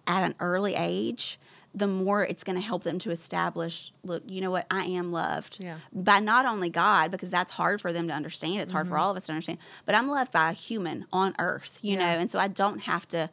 at 0.06 0.22
an 0.22 0.34
early 0.40 0.74
age, 0.74 1.38
the 1.74 1.86
more 1.86 2.24
it's 2.24 2.42
going 2.44 2.56
to 2.56 2.62
help 2.62 2.82
them 2.82 2.98
to 2.98 3.10
establish 3.10 3.92
look, 4.02 4.22
you 4.26 4.40
know 4.40 4.50
what, 4.50 4.66
I 4.70 4.84
am 4.86 5.12
loved 5.12 5.58
Yeah. 5.60 5.76
by 5.92 6.18
not 6.18 6.44
only 6.44 6.70
God, 6.70 7.10
because 7.10 7.30
that's 7.30 7.52
hard 7.52 7.80
for 7.80 7.92
them 7.92 8.08
to 8.08 8.14
understand. 8.14 8.60
It's 8.60 8.72
hard 8.72 8.86
Mm-hmm. 8.86 8.92
for 8.94 8.98
all 8.98 9.10
of 9.12 9.16
us 9.16 9.26
to 9.26 9.32
understand, 9.32 9.58
but 9.86 9.94
I'm 9.94 10.08
loved 10.08 10.32
by 10.32 10.50
a 10.50 10.54
human 10.54 11.06
on 11.12 11.34
earth, 11.38 11.78
you 11.82 11.92
Yeah. 11.92 11.98
know, 12.14 12.20
and 12.20 12.30
so 12.30 12.38
I 12.38 12.48
don't 12.48 12.80
have 12.80 13.06
to 13.08 13.30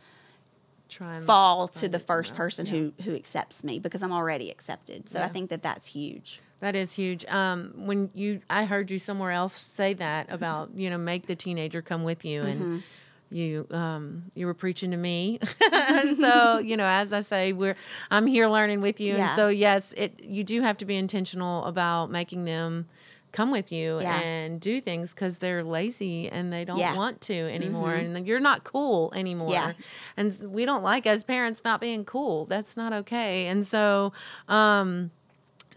Try 0.89 1.15
and 1.15 1.25
fall 1.25 1.67
to 1.69 1.89
the 1.89 1.97
first 1.99 2.35
person 2.35 2.65
Yeah. 2.67 2.71
who 2.73 2.93
who 3.03 3.15
accepts 3.15 3.63
me 3.63 3.79
because 3.79 4.03
I'm 4.03 4.11
already 4.13 4.51
accepted. 4.51 5.09
So 5.09 5.21
I 5.23 5.27
think 5.27 5.49
that 5.49 5.63
that's 5.63 5.87
huge. 5.87 6.41
That 6.65 6.75
is 6.75 6.91
huge. 6.93 7.23
Um, 7.29 7.73
when 7.75 8.09
you, 8.15 8.41
I 8.49 8.65
heard 8.65 8.89
you 8.89 8.97
somewhere 8.97 9.29
else 9.29 9.53
say 9.53 9.93
that 9.93 10.25
Mm-hmm. 10.25 10.33
about 10.35 10.69
you 10.75 10.89
know 10.89 10.97
make 10.97 11.27
the 11.27 11.35
teenager 11.35 11.83
come 11.83 12.03
with 12.03 12.25
you, 12.25 12.41
and 12.41 12.83
you 13.29 13.67
um, 13.69 14.31
you 14.33 14.47
were 14.47 14.55
preaching 14.55 14.89
to 14.89 14.97
me. 14.97 15.37
so 16.17 16.57
you 16.57 16.75
know, 16.75 16.85
as 16.87 17.13
I 17.13 17.19
say, 17.21 17.53
we're 17.53 17.75
I'm 18.09 18.25
here 18.25 18.47
learning 18.47 18.81
with 18.81 18.99
you, 18.99 19.13
and 19.15 19.31
so 19.35 19.49
yes, 19.49 19.93
it 19.93 20.19
you 20.19 20.43
do 20.43 20.61
have 20.63 20.77
to 20.77 20.85
be 20.85 20.95
intentional 20.95 21.65
about 21.65 22.09
making 22.09 22.45
them 22.45 22.87
come 23.31 23.51
with 23.51 23.71
you 23.71 23.99
Yeah. 24.01 24.19
and 24.21 24.59
do 24.61 24.81
things 24.81 25.13
because 25.13 25.37
they're 25.39 25.63
lazy 25.63 26.29
and 26.29 26.51
they 26.53 26.63
don't 26.65 26.77
Yeah. 26.79 26.87
Mm-hmm. 26.89 26.97
want 26.97 27.21
to 27.21 27.33
anymore 27.33 27.93
and 27.93 28.25
you're 28.25 28.39
not 28.39 28.63
cool 28.63 29.11
anymore 29.13 29.51
Yeah. 29.51 29.73
and 30.17 30.35
we 30.51 30.63
don't 30.65 30.83
like 30.83 31.05
as 31.05 31.23
parents 31.25 31.61
not 31.65 31.81
being 31.81 32.05
cool 32.05 32.45
that's 32.45 32.77
not 32.77 32.93
okay 32.93 33.47
and 33.47 33.67
so 33.67 34.13
um 34.47 35.11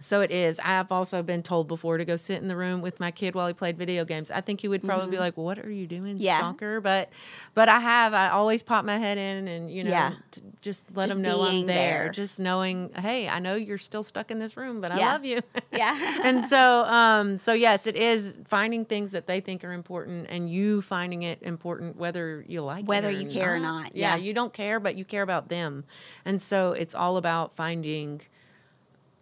So 0.01 0.21
it 0.21 0.31
is. 0.31 0.61
I 0.61 0.69
have 0.69 0.93
also 0.93 1.23
been 1.23 1.43
told 1.43 1.67
before 1.67 1.99
to 1.99 2.05
go 2.05 2.15
sit 2.17 2.41
in 2.41 2.47
the 2.49 2.55
room 2.57 2.81
with 2.81 3.01
my 3.01 3.11
kid 3.11 3.35
while 3.35 3.49
he 3.49 3.53
played 3.53 3.77
video 3.77 4.05
games. 4.05 4.31
I 4.31 4.41
think 4.41 4.61
he 4.61 4.69
would 4.69 4.83
probably 4.85 5.11
be 5.11 5.19
like, 5.19 5.37
"What 5.37 5.59
are 5.59 5.71
you 5.71 5.87
doing, 5.89 6.15
Mm-hmm. 6.15 6.23
Yeah. 6.23 6.39
stalker?" 6.39 6.81
But, 6.81 7.11
but 7.55 7.69
I 7.69 7.81
have. 7.81 8.15
I 8.15 8.29
always 8.29 8.63
pop 8.63 8.85
my 8.85 8.97
head 8.99 9.19
in 9.19 9.49
and 9.49 9.71
you 9.71 9.83
know, 9.85 9.91
Yeah. 9.91 10.13
t- 10.31 10.43
just 10.63 10.87
let 10.97 11.05
Just 11.09 11.15
them 11.15 11.23
know 11.23 11.43
I'm 11.43 11.67
there. 11.67 12.05
there. 12.05 12.11
Just 12.13 12.39
knowing, 12.39 12.91
hey, 12.97 13.29
I 13.29 13.39
know 13.41 13.55
you're 13.57 13.77
still 13.79 14.03
stuck 14.05 14.31
in 14.31 14.39
this 14.39 14.57
room, 14.57 14.81
but 14.81 14.93
I 14.93 14.99
love 14.99 15.25
you. 15.25 15.41
Yeah. 15.73 16.21
and 16.25 16.47
so, 16.47 16.85
um, 16.85 17.39
so 17.39 17.53
yes, 17.53 17.87
it 17.87 17.95
is 17.97 18.37
finding 18.47 18.85
things 18.85 19.13
that 19.13 19.27
they 19.27 19.41
think 19.41 19.65
are 19.65 19.73
important, 19.73 20.27
and 20.31 20.51
you 20.51 20.81
finding 20.81 21.23
it 21.23 21.43
important 21.43 21.97
whether 21.97 22.45
you 22.49 22.63
like 22.63 22.85
Whether 22.87 23.11
it 23.11 23.17
or 23.17 23.21
you 23.21 23.29
care 23.31 23.55
or 23.57 23.59
not, 23.59 23.95
Yeah, 23.97 24.17
yeah. 24.17 24.23
you 24.23 24.33
don't 24.33 24.53
care, 24.53 24.79
but 24.81 24.97
you 24.97 25.05
care 25.05 25.23
about 25.23 25.49
them, 25.49 25.85
and 26.25 26.41
so 26.41 26.73
it's 26.73 26.95
all 26.95 27.17
about 27.17 27.55
finding 27.57 28.23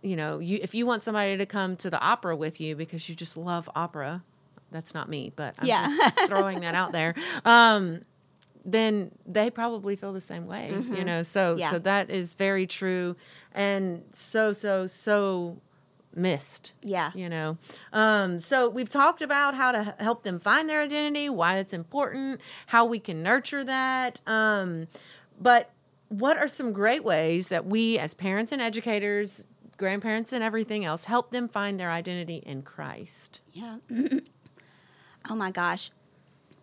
you 0.07 0.17
know, 0.17 0.39
you 0.39 0.59
if 0.63 0.75
you 0.75 0.87
want 0.87 1.03
somebody 1.03 1.37
to 1.37 1.47
come 1.47 1.77
to 1.77 1.91
the 1.91 2.01
opera 2.01 2.37
with 2.37 2.61
you 2.61 2.77
because 2.77 3.09
you 3.09 3.15
just 3.15 3.37
love 3.37 3.69
opera, 3.75 4.23
that's 4.71 4.95
not 4.95 5.09
me, 5.09 5.33
but 5.35 5.55
I'm 5.59 5.67
Yeah. 5.67 5.87
just 5.87 6.19
throwing 6.29 6.61
that 6.61 6.75
out 6.75 6.93
there. 6.93 7.15
Um, 7.45 8.03
then 8.65 9.13
they 9.27 9.51
probably 9.51 9.95
feel 9.97 10.13
the 10.13 10.21
same 10.21 10.47
way, 10.47 10.71
you 10.91 11.05
know. 11.05 11.23
So 11.23 11.41
Mm-hmm. 11.53 11.59
Yeah. 11.61 11.71
so 11.71 11.79
that 11.81 12.11
is 12.11 12.35
very 12.35 12.67
true, 12.67 13.17
and 13.53 14.03
so 14.13 14.53
so 14.53 14.87
so 14.87 15.61
missed. 16.15 16.73
Yeah. 16.83 17.11
You 17.15 17.29
know, 17.29 17.59
um, 17.93 18.39
so 18.41 18.69
we've 18.69 18.89
talked 18.89 19.23
about 19.23 19.55
how 19.55 19.71
to 19.73 19.95
help 20.01 20.23
them 20.25 20.39
find 20.41 20.69
their 20.69 20.81
identity, 20.83 21.29
why 21.29 21.59
it's 21.59 21.73
important, 21.73 22.41
how 22.67 22.85
we 22.87 22.99
can 22.99 23.23
nurture 23.23 23.63
that. 23.65 24.21
Um, 24.27 24.89
but 25.41 25.71
what 26.09 26.37
are 26.39 26.49
some 26.49 26.73
great 26.73 27.05
ways 27.05 27.49
that 27.49 27.67
we, 27.67 27.99
as 27.99 28.15
parents 28.15 28.51
and 28.53 28.63
educators, 28.63 29.45
grandparents 29.77 30.33
and 30.33 30.43
everything 30.43 30.85
else, 30.85 31.05
help 31.05 31.31
them 31.31 31.49
find 31.49 31.79
their 31.79 31.91
identity 31.91 32.43
in 32.45 32.63
Christ? 32.63 33.41
Yeah. 33.53 33.79
oh 35.31 35.35
my 35.35 35.51
gosh. 35.51 35.91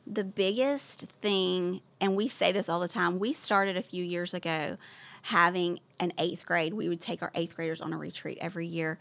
The 0.05 0.23
biggest 0.23 1.07
thing, 1.21 1.81
and 2.01 2.15
we 2.15 2.27
say 2.27 2.51
this 2.51 2.67
all 2.67 2.79
the 2.79 2.87
time, 2.87 3.19
we 3.19 3.31
started 3.33 3.77
a 3.77 3.81
few 3.81 4.03
years 4.03 4.33
ago 4.33 4.77
having 5.23 5.79
an 5.99 6.11
eighth 6.17 6.45
grade. 6.45 6.73
We 6.73 6.89
would 6.89 6.99
take 6.99 7.21
our 7.21 7.31
eighth 7.33 7.55
graders 7.55 7.81
on 7.81 7.93
a 7.93 7.97
retreat 7.97 8.37
every 8.41 8.67
year. 8.67 8.99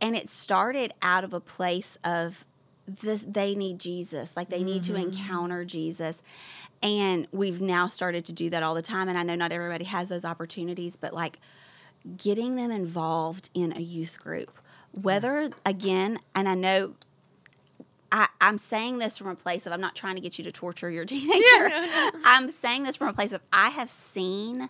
And 0.00 0.16
it 0.16 0.28
started 0.28 0.92
out 1.00 1.22
of 1.22 1.32
a 1.32 1.40
place 1.40 1.96
of 2.02 2.44
this, 2.86 3.24
they 3.26 3.54
need 3.54 3.78
Jesus, 3.78 4.36
like 4.36 4.50
they 4.50 4.62
need 4.62 4.82
to 4.84 4.92
mm-hmm. 4.92 5.12
encounter 5.12 5.64
Jesus. 5.64 6.22
And 6.82 7.26
we've 7.32 7.60
now 7.60 7.86
started 7.86 8.24
to 8.26 8.32
do 8.32 8.50
that 8.50 8.62
all 8.62 8.74
the 8.74 8.82
time. 8.82 9.08
And 9.08 9.16
I 9.16 9.22
know 9.22 9.36
not 9.36 9.52
everybody 9.52 9.84
has 9.84 10.08
those 10.08 10.24
opportunities, 10.24 10.96
but 10.96 11.14
like 11.14 11.38
getting 12.16 12.56
them 12.56 12.70
involved 12.70 13.50
in 13.54 13.76
a 13.76 13.80
youth 13.80 14.18
group. 14.18 14.58
Whether, 14.92 15.50
again, 15.64 16.20
and 16.34 16.48
I 16.48 16.54
know 16.54 16.94
I, 18.12 18.28
I'm 18.40 18.58
saying 18.58 18.98
this 18.98 19.18
from 19.18 19.26
a 19.26 19.34
place 19.34 19.66
of 19.66 19.72
I'm 19.72 19.80
not 19.80 19.96
trying 19.96 20.14
to 20.14 20.20
get 20.20 20.38
you 20.38 20.44
to 20.44 20.52
torture 20.52 20.88
your 20.88 21.04
teenager. 21.04 21.70
I'm 22.24 22.48
saying 22.48 22.84
this 22.84 22.94
from 22.94 23.08
a 23.08 23.12
place 23.12 23.32
of 23.32 23.40
I 23.52 23.70
have 23.70 23.90
seen 23.90 24.68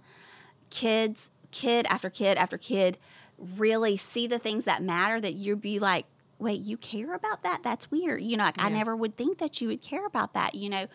kids, 0.70 1.31
kid 1.51 1.87
after 1.90 2.09
kid 2.09 2.38
after 2.38 2.57
kid, 2.57 2.97
really 3.38 3.99
see 3.99 4.27
the 4.27 4.38
things 4.38 4.64
that 4.64 4.83
matter 4.83 5.20
that 5.20 5.35
you'd 5.35 5.61
be 5.61 5.79
like, 5.79 6.07
wait, 6.38 6.61
you 6.61 6.79
care 6.79 7.14
about 7.14 7.42
that? 7.42 7.62
That's 7.62 7.90
weird. 7.90 8.23
You 8.23 8.38
know, 8.38 8.44
like 8.44 8.62
I 8.62 8.70
never 8.70 8.97
would 8.97 9.16
think 9.16 9.38
that 9.38 9.61
you 9.61 9.68
would 9.68 9.83
care 9.83 10.07
about 10.07 10.33
that. 10.33 10.55
You 10.55 10.70
know, 10.70 10.87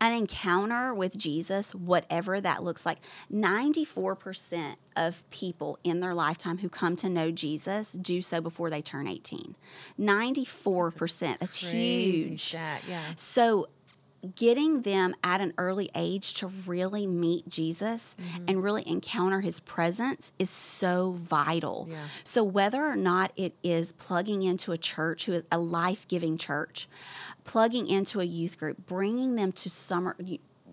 an 0.00 0.12
encounter 0.14 0.94
with 0.94 1.16
Jesus, 1.18 1.74
whatever 1.74 2.40
that 2.40 2.62
looks 2.62 2.86
like, 2.86 2.98
94% 3.30 4.76
of 4.96 5.28
people 5.30 5.78
in 5.84 6.00
their 6.00 6.14
lifetime 6.14 6.58
who 6.58 6.68
come 6.68 6.96
to 6.96 7.08
know 7.08 7.30
Jesus 7.30 7.92
do 7.92 8.22
so 8.22 8.40
before 8.40 8.70
they 8.70 8.80
turn 8.80 9.06
18. 9.06 9.56
94%. 9.98 11.36
It's 11.40 11.60
Crazy 11.60 12.28
huge. 12.28 12.42
stat, 12.42 12.82
yeah. 12.88 13.02
So, 13.16 13.68
getting 14.34 14.82
them 14.82 15.14
at 15.24 15.40
an 15.40 15.52
early 15.56 15.90
age 15.94 16.34
to 16.34 16.46
really 16.46 17.06
meet 17.06 17.48
Jesus 17.48 18.14
Mm-hmm. 18.20 18.44
and 18.48 18.62
really 18.62 18.86
encounter 18.86 19.40
his 19.40 19.60
presence 19.60 20.32
is 20.38 20.50
so 20.50 21.12
vital. 21.12 21.86
Yeah. 21.90 21.96
So, 22.24 22.44
whether 22.44 22.84
or 22.84 22.96
not 22.96 23.32
it 23.36 23.54
is 23.62 23.92
plugging 23.92 24.42
into 24.42 24.72
a 24.72 24.78
church, 24.78 25.24
who 25.26 25.32
is 25.32 25.42
a 25.50 25.58
life 25.58 26.06
giving 26.08 26.36
church, 26.36 26.88
plugging 27.44 27.86
into 27.88 28.20
a 28.20 28.24
youth 28.24 28.58
group, 28.58 28.86
bringing 28.86 29.36
them 29.36 29.52
to 29.52 29.70
summer 29.70 30.16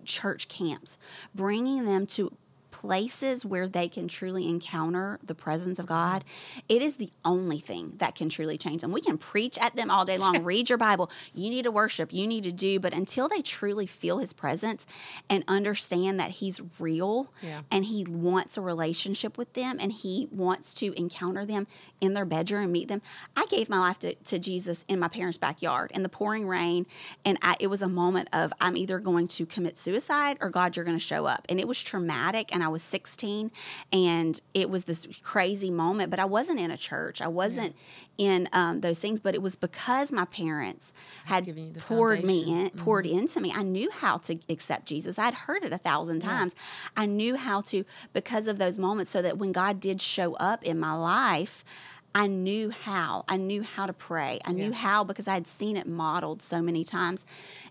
church 0.04 0.48
camps, 0.48 0.98
bringing 1.34 1.84
them 1.84 2.06
to 2.06 2.32
places 2.80 3.44
where 3.44 3.66
they 3.66 3.88
can 3.88 4.06
truly 4.06 4.48
encounter 4.48 5.18
the 5.24 5.34
presence 5.34 5.80
of 5.80 5.86
God, 5.86 6.24
it 6.68 6.80
is 6.80 6.94
the 6.96 7.10
only 7.24 7.58
thing 7.58 7.94
that 7.96 8.14
can 8.14 8.28
truly 8.28 8.56
change 8.56 8.82
them. 8.82 8.92
We 8.92 9.00
can 9.00 9.18
preach 9.18 9.58
at 9.58 9.74
them 9.74 9.90
all 9.90 10.04
day 10.04 10.16
long, 10.16 10.44
read 10.44 10.68
your 10.68 10.78
Bible, 10.78 11.10
you 11.34 11.50
need 11.50 11.64
to 11.64 11.72
worship, 11.72 12.12
you 12.12 12.26
need 12.28 12.44
to 12.44 12.52
do, 12.52 12.78
but 12.78 12.94
until 12.94 13.26
they 13.28 13.42
truly 13.42 13.86
feel 13.86 14.18
his 14.18 14.32
presence 14.32 14.86
and 15.28 15.42
understand 15.48 16.20
that 16.20 16.30
he's 16.32 16.60
real 16.78 17.32
Yeah. 17.42 17.62
and 17.72 17.84
he 17.86 18.04
wants 18.04 18.56
a 18.56 18.60
relationship 18.60 19.36
with 19.36 19.54
them 19.54 19.78
and 19.80 19.90
he 19.90 20.28
wants 20.30 20.72
to 20.74 20.92
encounter 20.96 21.44
them 21.44 21.66
in 22.00 22.14
their 22.14 22.24
bedroom 22.24 22.62
and 22.64 22.72
meet 22.72 22.86
them. 22.86 23.02
I 23.36 23.46
gave 23.46 23.68
my 23.68 23.80
life 23.80 23.98
to, 24.00 24.14
to 24.14 24.38
Jesus 24.38 24.84
in 24.86 25.00
my 25.00 25.08
parents' 25.08 25.36
backyard 25.38 25.90
in 25.94 26.04
the 26.04 26.08
pouring 26.08 26.46
rain, 26.46 26.86
and 27.24 27.38
I, 27.42 27.56
it 27.58 27.66
was 27.66 27.82
a 27.82 27.88
moment 27.88 28.28
of 28.32 28.52
I'm 28.60 28.76
either 28.76 29.00
going 29.00 29.26
to 29.28 29.46
commit 29.46 29.76
suicide 29.76 30.38
or 30.40 30.48
God, 30.50 30.76
you're 30.76 30.84
going 30.84 30.96
to 30.96 31.04
show 31.04 31.26
up. 31.26 31.44
And 31.48 31.58
it 31.58 31.66
was 31.66 31.82
traumatic, 31.82 32.54
and 32.54 32.62
I 32.62 32.67
was 32.68 32.82
16, 32.82 33.50
and 33.92 34.40
it 34.54 34.70
was 34.70 34.84
this 34.84 35.06
crazy 35.22 35.70
moment, 35.70 36.10
but 36.10 36.18
I 36.18 36.24
wasn't 36.24 36.60
in 36.60 36.70
a 36.70 36.76
church. 36.76 37.20
I 37.20 37.28
wasn't 37.28 37.74
in 38.18 38.48
um, 38.52 38.80
those 38.80 38.98
things, 38.98 39.20
but 39.20 39.34
it 39.34 39.42
was 39.42 39.56
because 39.56 40.10
my 40.12 40.24
parents 40.24 40.92
had 41.26 41.44
given 41.44 41.66
you 41.66 41.72
the 41.72 41.80
poured 41.80 42.24
me 42.24 42.44
foundation. 42.44 42.78
in, 42.78 42.84
poured 42.84 43.06
into 43.06 43.40
me. 43.40 43.52
I 43.54 43.62
knew 43.62 43.90
how 43.90 44.16
to 44.18 44.38
accept 44.48 44.86
Jesus. 44.86 45.18
I'd 45.18 45.34
heard 45.34 45.64
it 45.64 45.72
a 45.72 45.78
thousand 45.78 46.20
times. 46.20 46.54
I 46.96 47.06
knew 47.06 47.36
how 47.36 47.60
to 47.62 47.84
because 48.12 48.48
of 48.48 48.58
those 48.58 48.78
moments, 48.78 49.10
so 49.10 49.22
that 49.22 49.38
when 49.38 49.52
God 49.52 49.80
did 49.80 50.00
show 50.00 50.34
up 50.34 50.64
in 50.64 50.78
my 50.78 50.94
life. 50.94 51.64
I 52.14 52.26
knew 52.26 52.70
how. 52.70 53.24
I 53.28 53.36
knew 53.36 53.62
how 53.62 53.86
to 53.86 53.92
pray. 53.92 54.40
I 54.44 54.52
knew 54.52 54.70
Yeah. 54.70 54.76
how 54.76 55.04
because 55.04 55.28
I 55.28 55.34
had 55.34 55.46
seen 55.46 55.76
it 55.76 55.86
modeled 55.86 56.40
so 56.42 56.60
many 56.62 56.82
times. 56.82 57.24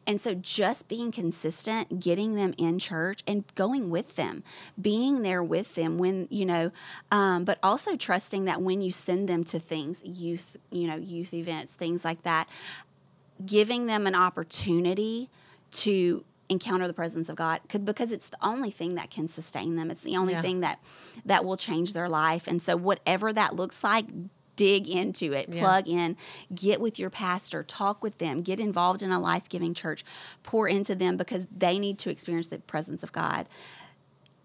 And 0.06 0.21
so 0.21 0.36
just 0.36 0.88
being 0.88 1.12
consistent, 1.12 2.00
getting 2.00 2.36
them 2.36 2.54
in 2.58 2.80
church 2.80 3.23
and 3.28 3.43
going 3.56 3.89
with 3.89 4.15
them, 4.15 4.43
being 4.80 5.21
there 5.23 5.43
with 5.43 5.76
them 5.76 5.97
when, 5.97 6.28
you 6.30 6.45
know, 6.45 6.71
um, 7.12 7.43
but 7.45 7.58
also 7.62 7.95
trusting 7.95 8.45
that 8.45 8.62
when 8.62 8.82
you 8.82 8.91
send 8.91 9.28
them 9.28 9.43
to 9.45 9.60
things, 9.60 10.02
youth, 10.06 10.56
you 10.71 10.88
know, 10.88 10.95
youth 10.95 11.34
events, 11.34 11.73
things 11.73 12.06
like 12.06 12.23
that, 12.23 12.47
giving 13.45 13.88
them 13.88 14.08
an 14.08 14.15
opportunity 14.15 15.30
to 15.71 16.23
encounter 16.50 16.88
the 16.88 16.94
presence 16.94 17.30
of 17.30 17.36
God 17.36 17.60
could, 17.68 17.84
because 17.84 18.12
it's 18.12 18.30
the 18.30 18.38
only 18.42 18.72
thing 18.72 18.96
that 18.96 19.10
can 19.10 19.28
sustain 19.28 19.76
them. 19.76 19.92
It's 19.92 20.04
the 20.04 20.16
only 20.16 20.34
Yeah. 20.34 20.42
thing 20.42 20.62
that 20.62 20.80
that 21.26 21.44
will 21.44 21.58
change 21.58 21.94
their 21.94 22.08
life. 22.08 22.48
And 22.48 22.62
so 22.62 22.78
whatever 22.78 23.34
that 23.34 23.56
looks 23.56 23.84
like, 23.84 24.06
dig 24.56 24.88
into 24.88 25.34
it, 25.34 25.54
Yeah. 25.54 25.62
plug 25.62 25.88
in, 25.88 26.18
get 26.56 26.82
with 26.82 26.98
your 26.98 27.10
pastor, 27.10 27.64
talk 27.64 28.02
with 28.02 28.18
them, 28.18 28.42
get 28.42 28.60
involved 28.60 29.04
in 29.04 29.12
a 29.12 29.20
life-giving 29.20 29.74
church, 29.74 30.04
pour 30.42 30.68
into 30.68 30.96
them 30.96 31.16
because 31.16 31.46
they 31.56 31.78
need 31.78 32.00
to 32.00 32.10
experience 32.10 32.48
the 32.48 32.60
presence 32.60 33.04
of 33.04 33.12
God. 33.12 33.48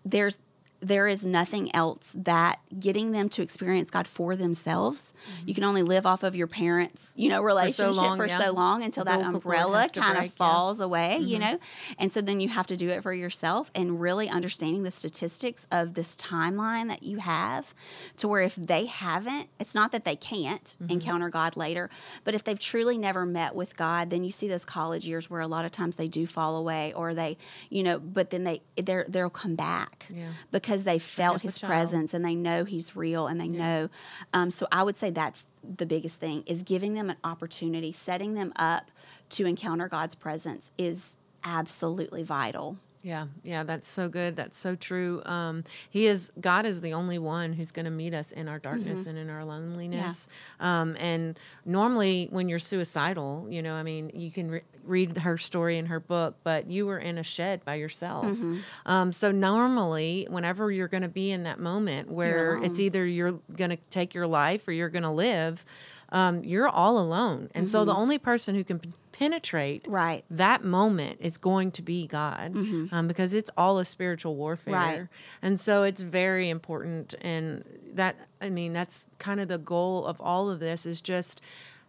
There's 0.04 0.38
there 0.82 1.06
is 1.06 1.24
nothing 1.24 1.74
else 1.74 2.12
that 2.14 2.58
getting 2.78 3.12
them 3.12 3.28
to 3.28 3.40
experience 3.42 3.88
God 3.88 4.08
for 4.08 4.34
themselves. 4.34 5.14
You 5.46 5.54
can 5.54 5.62
only 5.62 5.82
live 5.82 6.04
off 6.04 6.24
of 6.24 6.34
your 6.34 6.48
parents, 6.48 7.12
you 7.14 7.28
know, 7.28 7.40
relationship 7.40 7.94
long, 7.94 8.16
for 8.16 8.26
yeah. 8.26 8.38
so 8.38 8.52
long 8.52 8.82
until 8.82 9.04
that 9.04 9.20
umbrella 9.20 9.88
kind 9.94 10.16
break, 10.16 10.30
of 10.30 10.32
yeah. 10.32 10.36
falls 10.36 10.80
away, 10.80 11.18
you 11.18 11.38
know? 11.38 11.58
And 11.98 12.12
so 12.12 12.20
then 12.20 12.40
you 12.40 12.48
have 12.48 12.66
to 12.66 12.76
do 12.76 12.88
it 12.88 13.02
for 13.02 13.12
yourself 13.12 13.70
and 13.76 14.00
really 14.00 14.28
understanding 14.28 14.82
the 14.82 14.90
statistics 14.90 15.68
of 15.70 15.94
this 15.94 16.16
timeline 16.16 16.88
that 16.88 17.04
you 17.04 17.18
have 17.18 17.72
to 18.16 18.26
where 18.26 18.42
if 18.42 18.56
they 18.56 18.86
haven't, 18.86 19.48
it's 19.60 19.76
not 19.76 19.92
that 19.92 20.04
they 20.04 20.16
can't 20.16 20.76
encounter 20.88 21.30
God 21.30 21.56
later, 21.56 21.90
but 22.24 22.34
if 22.34 22.42
they've 22.42 22.58
truly 22.58 22.98
never 22.98 23.24
met 23.24 23.54
with 23.54 23.76
God, 23.76 24.10
then 24.10 24.24
you 24.24 24.32
see 24.32 24.48
those 24.48 24.64
college 24.64 25.06
years 25.06 25.30
where 25.30 25.40
a 25.40 25.46
lot 25.46 25.64
of 25.64 25.70
times 25.70 25.94
they 25.94 26.08
do 26.08 26.26
fall 26.26 26.56
away 26.56 26.92
or 26.94 27.14
they, 27.14 27.36
you 27.70 27.84
know, 27.84 28.00
but 28.00 28.30
then 28.30 28.42
they 28.42 28.62
they're 28.76 29.04
they'll 29.08 29.30
come 29.30 29.54
back 29.54 30.06
Yeah. 30.10 30.28
because 30.50 30.71
they 30.84 30.98
felt 30.98 31.42
his 31.42 31.58
child. 31.58 31.70
presence 31.70 32.14
and 32.14 32.24
they 32.24 32.34
know 32.34 32.64
he's 32.64 32.96
real 32.96 33.26
and 33.26 33.40
they 33.40 33.48
know. 33.48 33.88
Um, 34.32 34.50
so 34.50 34.66
I 34.72 34.82
would 34.82 34.96
say 34.96 35.10
that's 35.10 35.44
the 35.62 35.86
biggest 35.86 36.18
thing 36.18 36.42
is 36.46 36.62
giving 36.62 36.94
them 36.94 37.10
an 37.10 37.16
opportunity, 37.22 37.92
setting 37.92 38.34
them 38.34 38.52
up 38.56 38.90
to 39.30 39.46
encounter 39.46 39.88
God's 39.88 40.14
presence 40.14 40.72
is 40.78 41.16
absolutely 41.44 42.22
vital. 42.22 42.78
Yeah, 43.04 43.26
yeah, 43.42 43.64
that's 43.64 43.88
so 43.88 44.08
good. 44.08 44.36
That's 44.36 44.56
so 44.56 44.76
true. 44.76 45.22
Um, 45.26 45.64
he 45.90 46.06
is 46.06 46.30
God 46.40 46.64
is 46.66 46.80
the 46.82 46.92
only 46.94 47.18
one 47.18 47.52
who's 47.52 47.72
going 47.72 47.84
to 47.86 47.90
meet 47.90 48.14
us 48.14 48.30
in 48.30 48.46
our 48.48 48.60
darkness 48.60 49.00
Mm-hmm. 49.00 49.08
and 49.10 49.18
in 49.18 49.28
our 49.30 49.44
loneliness. 49.44 50.28
Um, 50.60 50.96
and 51.00 51.36
normally, 51.64 52.28
when 52.30 52.48
you're 52.48 52.60
suicidal, 52.60 53.48
you 53.50 53.60
know, 53.60 53.74
I 53.74 53.82
mean, 53.82 54.12
you 54.14 54.30
can 54.30 54.50
re- 54.52 54.62
read 54.84 55.18
her 55.18 55.36
story 55.36 55.78
in 55.78 55.86
her 55.86 55.98
book, 55.98 56.36
but 56.44 56.68
you 56.70 56.86
were 56.86 56.98
in 56.98 57.18
a 57.18 57.24
shed 57.24 57.64
by 57.64 57.74
yourself. 57.74 58.24
Mm-hmm. 58.26 58.58
Um, 58.86 59.12
so 59.12 59.32
normally, 59.32 60.28
whenever 60.30 60.70
you're 60.70 60.86
going 60.88 61.02
to 61.02 61.08
be 61.08 61.32
in 61.32 61.42
that 61.42 61.58
moment 61.58 62.08
where 62.08 62.62
it's 62.62 62.78
either 62.78 63.04
you're 63.04 63.40
going 63.56 63.70
to 63.70 63.76
take 63.90 64.14
your 64.14 64.26
life 64.28 64.68
or 64.68 64.72
you're 64.72 64.88
going 64.88 65.02
to 65.02 65.10
live, 65.10 65.64
um, 66.10 66.44
you're 66.44 66.68
all 66.68 66.98
alone. 66.98 67.48
And 67.54 67.68
so 67.68 67.84
the 67.84 67.94
only 67.94 68.18
person 68.18 68.54
who 68.54 68.62
can 68.64 68.78
p- 68.78 68.90
penetrate 69.12 69.82
Mm-hmm. 69.84 69.92
Right. 69.92 70.24
that 70.30 70.64
moment 70.64 71.18
is 71.20 71.36
going 71.38 71.70
to 71.72 71.82
be 71.82 72.06
God 72.06 72.54
um, 72.92 73.06
because 73.08 73.34
it's 73.34 73.50
all 73.56 73.78
a 73.78 73.84
spiritual 73.84 74.34
warfare. 74.36 74.74
Right. 74.74 75.08
And 75.42 75.60
so 75.60 75.82
it's 75.84 76.02
very 76.02 76.48
important. 76.50 77.14
And 77.20 77.64
that, 77.94 78.16
I 78.40 78.50
mean, 78.50 78.72
that's 78.72 79.06
kind 79.18 79.38
of 79.40 79.48
the 79.48 79.58
goal 79.58 80.06
of 80.06 80.20
all 80.20 80.50
of 80.50 80.60
this 80.60 80.86
is 80.86 81.00
just 81.00 81.40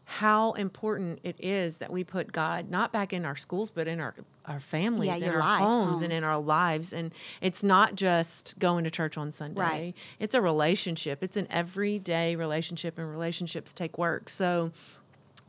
how 0.06 0.52
important 0.54 1.20
it 1.24 1.38
is 1.40 1.78
that 1.78 1.90
we 1.90 2.04
put 2.04 2.34
God 2.34 2.70
not 2.70 2.92
back 2.92 3.14
in 3.14 3.24
our 3.26 3.38
schools, 3.38 3.72
but 3.72 3.88
in 3.88 4.02
our, 4.02 4.14
our 4.46 4.60
families, 4.60 5.08
Yeah, 5.08 5.28
in 5.28 5.34
our 5.34 5.40
life, 5.40 5.62
homes, 5.62 5.94
home. 5.94 6.04
and 6.04 6.12
in 6.14 6.26
our 6.26 6.40
lives. 6.40 6.92
And 6.92 7.14
it's 7.42 7.64
not 7.64 7.96
just 7.96 8.60
going 8.60 8.84
to 8.84 8.90
church 8.92 9.18
on 9.18 9.32
Sunday. 9.32 9.62
Right. 9.62 9.94
It's 10.20 10.36
a 10.36 10.42
relationship. 10.42 11.24
It's 11.24 11.38
an 11.38 11.48
everyday 11.50 12.36
relationship, 12.36 12.98
and 13.00 13.10
relationships 13.10 13.72
take 13.72 13.98
work. 13.98 14.28
So 14.28 14.72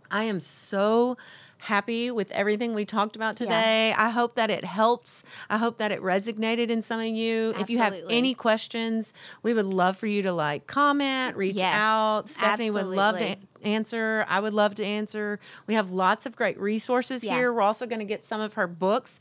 I 0.08 0.22
am 0.24 0.38
so 0.38 1.16
happy 1.64 2.10
with 2.10 2.30
everything 2.30 2.74
we 2.74 2.84
talked 2.84 3.16
about 3.16 3.40
Yeah. 3.40 3.46
today. 3.46 3.92
I 3.96 4.10
hope 4.10 4.34
that 4.36 4.50
it 4.50 4.64
helps. 4.64 5.24
I 5.50 5.58
hope 5.58 5.78
that 5.78 5.90
it 5.92 6.00
resonated 6.00 6.68
in 6.70 6.82
some 6.82 7.00
of 7.00 7.06
you. 7.06 7.54
If 7.58 7.68
you 7.70 7.78
have 7.78 7.94
any 8.08 8.34
questions, 8.34 9.12
we 9.42 9.52
would 9.54 9.66
love 9.66 9.96
for 9.96 10.06
you 10.06 10.22
to 10.22 10.32
like 10.32 10.66
comment, 10.66 11.36
reach 11.36 11.56
Yes, 11.56 11.74
out. 11.76 12.26
Stefanee 12.26 12.72
would 12.72 12.86
love 12.86 13.18
to 13.18 13.36
answer. 13.62 14.24
I 14.28 14.40
would 14.40 14.54
love 14.54 14.74
to 14.76 14.84
answer. 14.84 15.40
We 15.66 15.74
have 15.74 15.90
lots 15.90 16.26
of 16.26 16.36
great 16.36 16.58
resources 16.58 17.24
Yeah. 17.24 17.34
here. 17.36 17.52
We're 17.52 17.62
also 17.62 17.86
going 17.86 18.00
to 18.00 18.04
get 18.04 18.24
some 18.26 18.40
of 18.40 18.54
her 18.54 18.66
books 18.66 19.18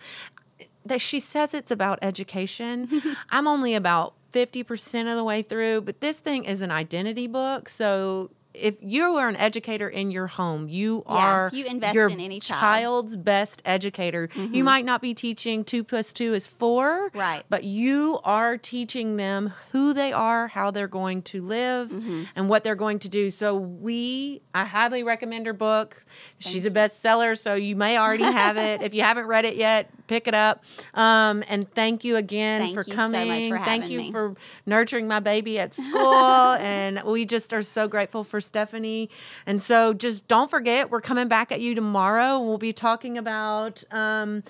that 0.86 1.00
she 1.02 1.20
says 1.20 1.54
it's 1.54 1.72
about 1.72 1.98
education. 2.02 2.90
I'm 3.30 3.48
only 3.48 3.74
about 3.74 4.16
50% 4.34 5.10
of 5.10 5.16
the 5.16 5.24
way 5.24 5.42
through, 5.42 5.82
but 5.82 6.02
this 6.02 6.20
thing 6.20 6.44
is 6.44 6.62
an 6.62 6.72
identity 6.72 7.28
book. 7.28 7.70
So 7.70 8.32
if 8.54 8.76
you 8.82 9.04
are 9.16 9.28
an 9.28 9.36
educator 9.36 9.88
in 9.90 10.12
your 10.12 10.28
home, 10.28 10.68
you 10.70 11.04
Yeah, 11.08 11.16
are 11.16 11.50
you 11.54 11.66
invest 11.66 11.96
your 11.96 12.10
in 12.10 12.20
any 12.20 12.40
child. 12.40 12.60
child's 12.62 13.18
best 13.18 13.62
educator. 13.66 14.30
You 14.36 14.64
might 14.64 14.86
not 14.86 15.02
be 15.02 15.14
teaching 15.14 15.64
two 15.64 15.84
plus 15.84 16.14
two 16.14 16.34
is 16.34 16.48
four, 16.48 17.10
Right. 17.14 17.44
But 17.50 17.64
you 17.64 18.20
are 18.24 18.58
teaching 18.58 19.18
them 19.18 19.54
who 19.72 19.94
they 19.94 20.12
are, 20.14 20.48
how 20.48 20.72
they're 20.72 20.88
going 20.88 21.22
to 21.24 21.42
live, 21.42 21.90
Mm-hmm. 21.90 22.24
and 22.36 22.50
what 22.50 22.64
they're 22.64 22.76
going 22.76 23.00
to 23.00 23.10
do. 23.10 23.30
So 23.32 23.56
we, 23.56 24.42
I 24.54 24.66
highly 24.66 25.04
recommend 25.04 25.46
her 25.48 25.54
book. 25.54 25.98
She's 26.40 26.66
a 26.66 26.72
bestseller, 26.72 27.38
so 27.38 27.56
you 27.56 27.76
may 27.76 27.98
already 27.98 28.24
have 28.24 28.58
it. 28.58 28.82
If 28.82 28.94
you 28.94 29.02
haven't 29.02 29.26
read 29.28 29.46
it 29.46 29.56
yet, 29.56 29.90
pick 30.08 30.28
it 30.28 30.34
up. 30.34 30.64
Um, 30.94 31.44
and 31.50 31.70
thank 31.74 32.04
you 32.04 32.16
again 32.18 32.62
Thank 32.62 32.74
for 32.76 32.84
you 32.86 32.96
so 32.96 33.10
much 33.10 33.14
coming. 33.14 33.50
for 33.52 33.60
thank 33.64 33.90
you 33.90 33.98
me. 34.00 34.12
for 34.12 34.36
nurturing 34.66 35.08
my 35.08 35.20
baby 35.20 35.60
at 35.60 35.74
school, 35.74 36.54
and 36.60 37.02
we 37.06 37.26
just 37.26 37.54
are 37.54 37.62
so 37.64 37.88
grateful 37.88 38.24
for 38.24 38.42
Stefanee. 38.44 39.10
And 39.46 39.62
so, 39.62 39.94
just 39.94 40.28
don't 40.28 40.50
forget, 40.50 40.90
we're 40.90 41.02
coming 41.02 41.28
back 41.28 41.52
at 41.52 41.62
you 41.62 41.76
tomorrow. 41.76 42.40
We'll 42.40 42.58
be 42.58 42.74
talking 42.74 43.18
about. 43.18 43.84
Um, 43.92 44.44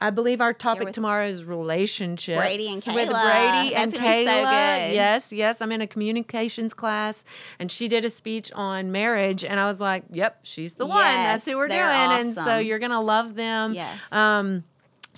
I 0.00 0.10
believe 0.10 0.40
our 0.40 0.54
topic 0.54 0.92
tomorrow 0.92 1.26
is 1.26 1.44
relationships. 1.44 2.38
Brady 2.38 2.68
and 2.68 2.76
With 2.76 3.10
Brady 3.10 3.74
and 3.74 3.92
That's 3.92 4.02
Kayla. 4.02 4.24
so 4.24 4.44
good. 4.44 4.94
Yes, 4.94 5.32
yes. 5.32 5.60
I'm 5.60 5.72
in 5.72 5.82
a 5.82 5.86
communications 5.86 6.72
class, 6.72 7.24
and 7.58 7.70
she 7.70 7.86
did 7.88 8.04
a 8.04 8.10
speech 8.10 8.50
on 8.54 8.92
marriage, 8.92 9.44
and 9.44 9.60
I 9.60 9.66
was 9.66 9.80
like, 9.80 10.04
"Yep, 10.10 10.38
she's 10.42 10.74
the 10.74 10.86
one. 10.86 11.04
That's 11.04 11.44
who 11.44 11.58
we're 11.58 11.68
doing." 11.68 11.80
they're 11.80 11.90
And 11.90 12.34
so 12.34 12.56
you're 12.56 12.78
gonna 12.78 13.02
love 13.02 13.34
them. 13.34 13.74
Yes. 13.74 13.98
Um, 14.10 14.64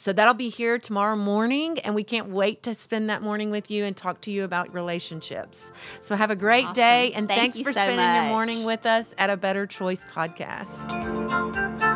so 0.00 0.12
that'll 0.14 0.32
be 0.34 0.48
here 0.48 0.78
tomorrow 0.78 1.14
morning, 1.16 1.78
and 1.80 1.94
we 1.94 2.02
can't 2.04 2.28
wait 2.30 2.62
to 2.62 2.74
spend 2.74 3.10
that 3.10 3.20
morning 3.20 3.50
with 3.50 3.70
you 3.70 3.84
and 3.84 3.94
talk 3.96 4.22
to 4.22 4.30
you 4.30 4.44
about 4.44 4.72
relationships. 4.72 5.70
So 6.00 6.16
have 6.16 6.30
a 6.30 6.36
great 6.36 6.64
Awesome. 6.64 6.72
day, 6.74 7.12
and 7.12 7.28
Thank 7.28 7.40
thanks 7.52 7.60
for 7.60 7.72
so 7.72 7.80
spending 7.80 8.14
your 8.14 8.24
morning 8.24 8.64
with 8.64 8.86
us 8.86 9.14
at 9.18 9.28
a 9.28 9.36
Better 9.36 9.66
Choice 9.66 10.02
podcast. 10.12 11.89